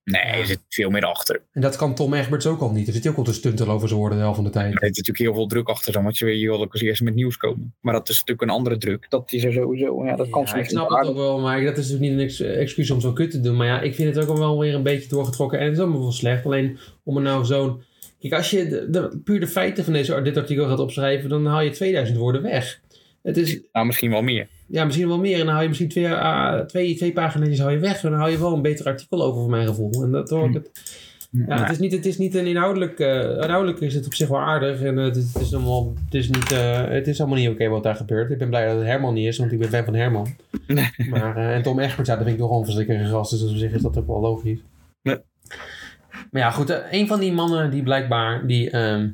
[0.04, 1.42] Nee, er zit veel meer achter.
[1.52, 2.88] En dat kan Tom Egberts ook al niet.
[2.88, 4.66] Er zit hij ook al te stuntelen over zijn woorden de helft van de tijd.
[4.74, 5.94] Er zit natuurlijk heel veel druk achter.
[5.94, 7.74] Dan, want je, je wil ook als eerste met nieuws komen.
[7.82, 9.06] Maar dat is natuurlijk een andere druk.
[9.10, 10.06] Dat is er sowieso.
[10.06, 12.20] Ja, dat kan Ja, ik snap het ook wel, maar dat is dus niet een
[12.20, 13.56] ex- excuus om zo kut te doen.
[13.58, 15.60] Maar ja, ik vind het ook wel weer een beetje doorgetrokken.
[15.60, 16.46] En het is allemaal wel slecht.
[16.46, 17.84] Alleen om er nou zo'n...
[18.20, 21.46] Kijk, als je de, de, puur de feiten van deze, dit artikel gaat opschrijven, dan
[21.46, 22.80] haal je 2000 woorden weg.
[23.22, 24.48] Het is, Nou, misschien wel meer.
[24.72, 25.40] Ja, misschien wel meer.
[25.40, 28.04] En dan haal je misschien twee, ah, twee, twee pagina's je weg.
[28.04, 30.04] En dan haal je wel een beter artikel over, voor mijn gevoel.
[30.04, 30.70] En dat hoor ik het.
[31.32, 34.14] Ja, Nou, het is niet, het is niet een inhoudelijk, eh, inhoudelijk is het op
[34.14, 34.82] zich wel aardig.
[34.82, 37.50] En eh, het, is- het is allemaal, het is niet, eh, het is allemaal niet
[37.50, 38.32] oké wat daar gebeurt.
[38.32, 40.28] Ik ben blij dat het Herman niet is, want ik ben fan van Herman.
[40.68, 40.90] Nee.
[41.10, 43.32] Maar, eh, en Tom Egbert, ja, dat vind ik toch een verschrikkelijke gast.
[43.32, 44.60] Dus op zich is dat ook wel logisch.
[45.04, 45.18] Nee.
[46.32, 46.70] Maar ja, goed.
[46.70, 49.08] eh, een van die mannen die blijkbaar, die, ehm,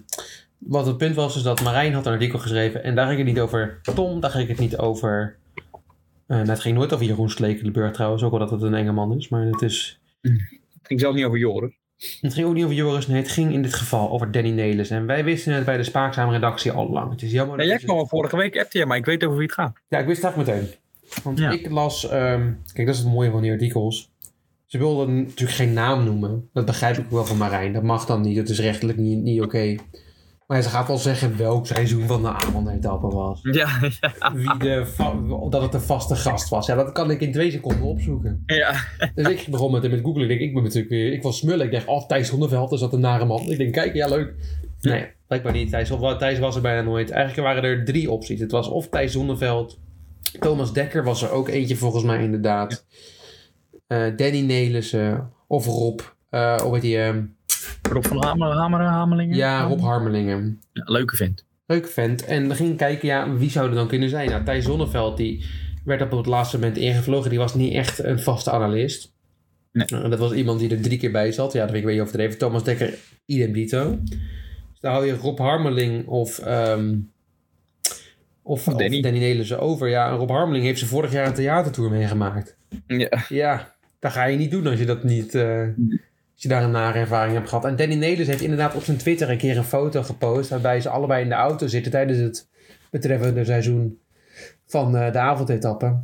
[0.58, 2.84] wat het punt was, is dat Marijn had een artikel geschreven.
[2.84, 5.36] En daar ging het niet over Tom, daar ging het niet over...
[6.28, 9.18] eh, het ging nooit over Jeroen Slekelenburg trouwens, ook al dat het een enge man
[9.18, 9.30] is.
[9.30, 10.00] Maar het is...
[10.22, 11.78] Het ging zelfs niet over Joris.
[12.22, 14.90] Het ging ook niet over Joris, nee, het ging in dit geval over Danny Nelis.
[14.90, 17.12] En wij wisten het bij de Spaakzame redactie al lang.
[17.12, 19.46] Het is jammer Ja, jij kwam al vorige week appte maar ik weet over wie
[19.46, 19.78] het gaat.
[19.88, 20.76] Ja, ik wist het eigenlijk meteen.
[21.24, 21.52] Want Ja.
[21.52, 22.08] ik las...
[22.10, 24.12] ehm, kijk, dat is het mooie van die artikels.
[24.66, 26.50] Ze wilden natuurlijk geen naam noemen.
[26.54, 27.74] Dat begrijp ik ook wel van Marijn.
[27.74, 28.36] Dat mag dan niet.
[28.36, 29.76] Dat is rechtelijk niet, niet oké.
[30.48, 33.40] Maar ze gaat wel zeggen welk seizoen van de avondetappe was.
[33.42, 34.34] Ja, ja.
[34.34, 34.86] Wie de
[35.50, 36.68] dat het een vaste gast was.
[36.68, 38.44] Ja, dat kan ik in twee seconden opzoeken.
[38.46, 38.76] ja.
[39.16, 40.22] Dus ik begon met, met Google.
[40.22, 41.12] Ik denk, ik ben natuurlijk weer...
[41.14, 41.66] Ik was smullen.
[41.66, 43.42] Ik dacht, oh, Thijs Zonneveld is dat een nare man.
[43.42, 44.34] Ik denk, kijk, ja, leuk.
[44.82, 45.70] Nee, blijkbaar niet.
[45.70, 47.10] Thijs, Thijs was er bijna nooit.
[47.10, 48.40] Eigenlijk waren er drie opties.
[48.40, 49.80] Het was of Thijs Zonneveld...
[50.40, 52.86] Thomas Dekker was er ook eentje volgens mij inderdaad.
[53.88, 55.32] Eh, Danny Nelissen.
[55.48, 56.00] Of Rob.
[56.30, 57.36] eh of weet je...
[57.92, 59.36] Rob van Hamer, Hameren, Hamelingen?
[59.36, 60.62] ja, Rob Harmelingen.
[60.74, 61.46] Ja, leuke vent.
[61.66, 62.26] Leuk vent.
[62.26, 64.30] En we gingen kijken, ja, wie zou er dan kunnen zijn?
[64.30, 65.46] Nou, Thijs Zonneveld, die
[65.86, 67.30] werd op het laatste moment ingevlogen.
[67.30, 69.14] Die was niet echt een vaste analist.
[69.72, 69.88] Nee.
[69.94, 71.54] Uh, dat was iemand die er drie keer bij zat.
[71.54, 72.38] Ja, dat weet ik weet je overdreven.
[72.38, 72.94] Thomas Dekker,
[73.26, 73.98] idem dito.
[74.04, 76.40] Dus daar hou je Rob Harmeling of...
[76.40, 76.96] ehm
[78.42, 79.02] of, Of of Danny.
[79.02, 79.90] Danny Nelissen over.
[79.90, 82.58] Ja, Rob Harmeling heeft ze vorig jaar een theatertour meegemaakt.
[82.88, 83.24] Ja.
[83.30, 85.36] Ja, dat ga je niet doen als je dat niet...
[85.36, 85.68] eh,
[86.38, 87.66] als je daar een nare ervaring hebt gehad.
[87.66, 90.50] En Danny Nelis heeft inderdaad op zijn Twitter een keer een foto gepost...
[90.50, 92.50] waarbij ze allebei in de auto zitten tijdens het
[92.90, 94.00] betreffende seizoen
[94.66, 96.00] van eh, de avondetappe.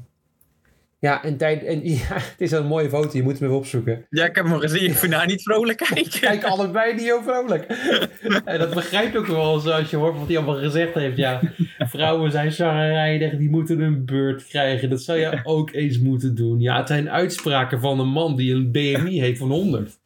[0.99, 3.17] Ja, en, tijd, en ja, het is een mooie foto.
[3.17, 4.05] Je moet hem even opzoeken.
[4.09, 4.89] ja, ik heb hem gezien.
[4.89, 6.19] Ik vind haar niet vrolijk kijken.
[6.19, 7.63] Kijk, allebei niet heel vrolijk.
[8.45, 11.17] en dat begrijpt ook wel zoals je hoort wat hij allemaal gezegd heeft.
[11.17, 11.41] Ja,
[11.77, 14.89] vrouwen zijn zagrijnig, die moeten een beurt krijgen.
[14.89, 16.59] Dat zou je ook eens moeten doen.
[16.59, 20.01] Ja, het zijn uitspraken van een man die een BMI heeft van 100.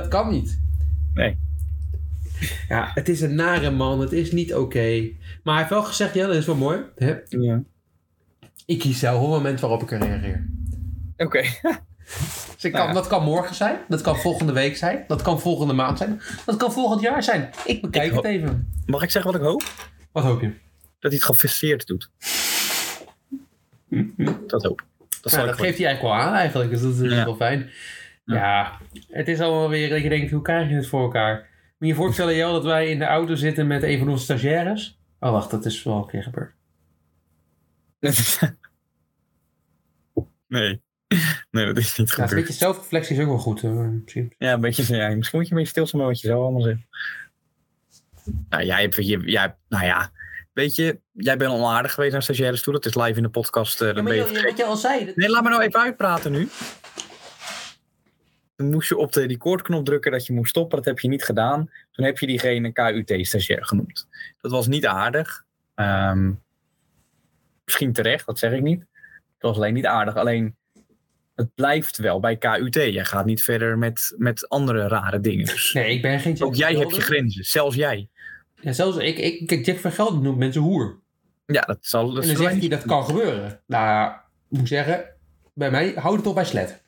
[0.00, 0.60] Dat kan niet.
[1.14, 1.38] Nee.
[2.68, 4.00] Ja, het is een nare man.
[4.00, 5.08] Het is niet oké.
[5.42, 6.78] Maar hij heeft wel gezegd, ja, dat is wel mooi.
[6.96, 7.14] Hè?
[7.28, 7.62] Ja.
[8.66, 10.46] Ik kies zelf het moment waarop ik er reageer.
[11.16, 11.42] Oké.
[12.60, 12.92] Dus Nou ja.
[12.92, 13.76] Dat kan morgen zijn.
[13.88, 15.04] Dat kan volgende week zijn.
[15.06, 16.20] Dat kan volgende maand zijn.
[16.46, 17.50] Dat kan volgend jaar zijn.
[17.64, 18.72] Ik bekijk Ik het even.
[18.86, 19.62] Mag ik zeggen wat ik hoop?
[20.12, 20.46] Wat hoop je?
[20.80, 22.10] Dat hij het gefaseerd doet.
[24.46, 24.86] Dat hoop ik.
[25.20, 26.70] Dat Ja, wel- geeft hij eigenlijk wel aan eigenlijk.
[26.70, 27.24] Dus dat is Ja.
[27.24, 27.70] wel fijn.
[28.34, 28.78] Ja.
[29.08, 31.34] Het is allemaal weer dat je denkt, hoe krijg je het voor elkaar?
[31.38, 34.24] Moet je je voorstellen, Jel, dat wij in de auto zitten met een van onze
[34.24, 34.98] stagiaires?
[35.20, 36.54] Oh, wacht, dat is wel een keer gebeurd.
[40.48, 40.82] nee.
[41.50, 42.46] Nee, dat is niet Ja, een gebeurd.
[42.46, 43.62] beetje zelfreflectie is ook wel goed.
[43.62, 44.32] misschien.
[44.38, 46.62] Ja, een beetje, ja, misschien moet je een beetje stilstaan met wat je zo allemaal
[46.62, 46.80] zegt.
[48.48, 50.10] Nou, jij hebt, je, jij, nou ja,
[50.52, 52.72] weet je, jij bent onaardig geweest naar stagiaires toe.
[52.72, 53.80] Dat is live in de podcast.
[53.80, 54.44] eh, Ja, maar je vergeten.
[54.48, 55.04] wat je al zei.
[55.04, 56.48] dat- Nee, laat me nou even uitpraten nu.
[58.56, 60.76] Toen moest je op de recordknop drukken dat je moest stoppen.
[60.76, 61.70] Dat heb je niet gedaan.
[61.92, 64.08] Toen heb je diegene KUT-stagiair genoemd.
[64.40, 65.44] Dat was niet aardig.
[65.74, 66.32] Ehm,
[67.64, 68.80] misschien terecht, dat zeg ik niet.
[69.12, 70.16] Het was alleen niet aardig.
[70.16, 70.56] Alleen,
[71.34, 72.74] het blijft wel bij KUT.
[72.74, 75.46] Jij gaat niet verder met, met andere rare dingen.
[75.46, 77.44] Dus Nee, ik ben geen ook jij hebt je grenzen.
[77.44, 78.08] Zelfs jij.
[78.60, 81.00] Ja, zelfs ik, ik, kijk, Jack van Gelder noemt mensen hoer.
[81.46, 82.12] Ja, dat zal...
[82.12, 83.60] Dat en dan zegt hij dat kan gebeuren.
[83.66, 84.12] Nou,
[84.50, 85.04] ik moet zeggen,
[85.54, 86.84] bij mij houdt het toch bij slet.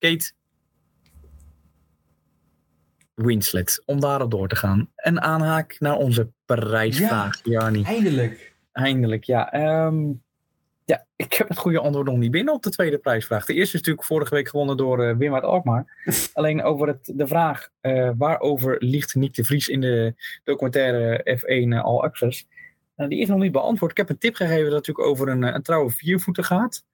[0.00, 0.32] Kate
[3.14, 4.90] Winslet, om daarop door te gaan.
[4.96, 7.82] Een aanhaak naar onze prijsvraag, Jarni.
[7.82, 8.54] Eindelijk.
[8.72, 9.52] Eindelijk, ja.
[9.52, 10.12] Ehm,
[10.84, 13.46] ja, ik heb het goede antwoord nog niet binnen op de tweede prijsvraag.
[13.46, 16.04] De eerste is natuurlijk vorige week gewonnen door eh Wim uit Alkmaar.
[16.32, 21.84] Alleen over het, de vraag eh, waarover ligt Nick de Vries in de documentaire F1
[21.84, 22.46] All Access.
[22.96, 23.90] Nou, die is nog niet beantwoord.
[23.90, 26.84] Ik heb een tip gegeven dat het natuurlijk over een, eh, een trouwe viervoeter gaat.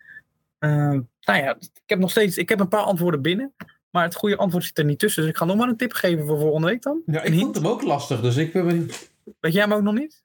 [0.58, 3.54] Ehm, nou ja, ik heb nog steeds ik heb een paar antwoorden binnen.
[3.90, 5.22] Maar het goede antwoord zit er niet tussen.
[5.22, 7.02] Dus ik ga nog maar een tip geven voor volgende week dan.
[7.06, 9.10] Ja, ik vond hem ook lastig, dus ik ben benieuwd.
[9.40, 10.22] Weet jij hem ook nog niet?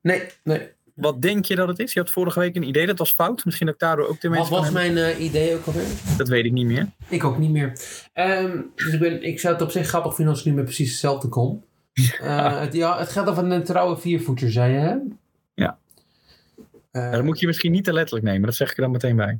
[0.00, 0.68] Nee, nee.
[0.94, 1.92] Wat denk je dat het is?
[1.92, 3.44] Je had vorige week een idee, dat was fout.
[3.44, 4.94] Misschien dat ik daardoor ook de Wat mensen was van heb.
[4.94, 5.86] mijn eh, idee ook alweer?
[6.16, 6.88] Dat weet ik niet meer.
[7.08, 7.72] Ik ook niet meer.
[8.12, 10.64] Ehm, dus ik, ben, ik zou het op zich grappig vinden als ik nu met
[10.64, 11.64] precies hetzelfde kom.
[12.20, 14.94] Eh, het, ja, het gaat over een trouwe viervoeter, zei je, hè?
[15.54, 15.78] Ja.
[16.92, 18.42] Ja, dat moet je misschien niet te letterlijk nemen.
[18.42, 19.38] Dat zeg ik er dan meteen bij.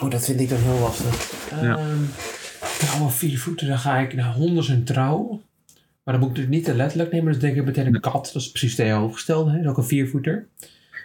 [0.00, 1.32] Oh, dat vind ik dan heel lastig.
[1.62, 1.76] Ja.
[1.76, 2.04] Ehm
[2.80, 5.42] trouwe viervoeter, dan ga ik naar honden zijn trouw.
[6.02, 7.32] Maar dan moet ik het niet te letterlijk nemen.
[7.32, 8.30] Dus denk ik meteen een kat.
[8.32, 9.50] Dat is precies tegenovergestelde.
[9.50, 10.46] Dat is ook een viervoeter.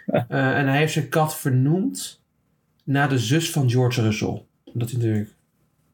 [0.06, 2.20] Eh, en hij heeft zijn kat vernoemd
[2.84, 4.42] naar de zus van George Russell.
[4.64, 5.30] Omdat hij natuurlijk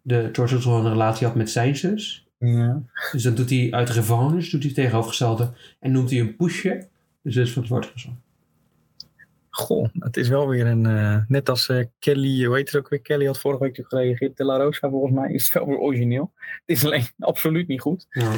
[0.02, 2.26] de George Russell een relatie had met zijn zus.
[2.38, 2.82] Ja.
[3.12, 5.52] Dus dan doet hij uit revanche, doet hij tegenovergestelde.
[5.78, 6.86] En noemt hij een poesje,
[7.22, 8.12] de zus van George Russell.
[9.54, 10.86] Goh, het is wel weer een...
[10.86, 13.00] eh, net als eh, Kelly, hoe heet het ook weer?
[13.00, 14.36] Kelly had vorige week gereageerd.
[14.36, 16.32] De La Rosa volgens mij is het wel weer origineel.
[16.36, 18.06] Het is alleen absoluut niet goed.
[18.10, 18.32] Ja.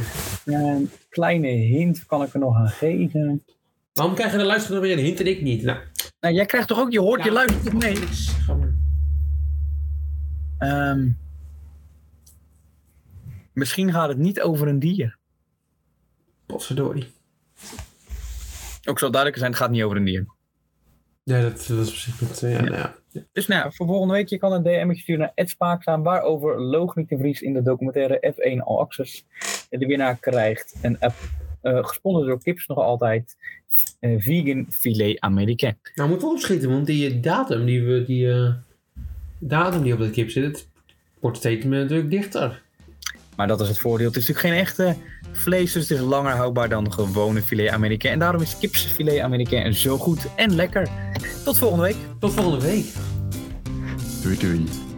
[0.45, 3.45] Een kleine hint kan ik er nog aan geven.
[3.93, 5.63] Waarom krijgen de luisteraars weer een hint en ik niet?
[5.63, 5.79] Nou,
[6.21, 8.29] Nou, jij krijgt toch ook, je hoort, je ja, luistert niks.
[8.29, 8.75] Ga maar.
[10.59, 11.09] Ehm,
[13.53, 15.19] Misschien gaat het niet over een dier.
[16.47, 17.07] Potverdorie.
[18.85, 20.27] Ook zal duidelijk zijn, het gaat niet over een dier.
[21.25, 22.61] Ja, dat, dat is op zich met, ja, Ja.
[22.61, 22.95] Nou ja.
[23.33, 26.61] Dus nou, ja, voor volgende week, je kan een DM'tje sturen naar Ed Spaakzaam, waarover
[26.61, 29.27] Logniek de Vries in de documentaire F1 All Access
[29.71, 30.75] de winnaar krijgt.
[30.83, 31.15] En app,
[31.61, 33.37] eh, gesponsord door Kips nog altijd,
[34.01, 35.79] eh, vegan filet américain.
[35.95, 38.55] Nou, moet wel opschieten, want die eh, datum die, we, die, eh,
[39.39, 40.69] datum die op dat kip zit,
[41.21, 42.63] wordt steeds meer natuurlijk dichter.
[43.37, 44.07] Maar dat is het voordeel.
[44.07, 44.97] Het is natuurlijk geen echte
[45.33, 48.13] vlees, dus het is langer houdbaar dan gewone filet américain.
[48.13, 50.89] En daarom is Kips filet américain zo goed en lekker.
[51.45, 51.97] Tot volgende week.
[52.19, 52.87] Tot volgende week.
[54.23, 54.94] Doei doei.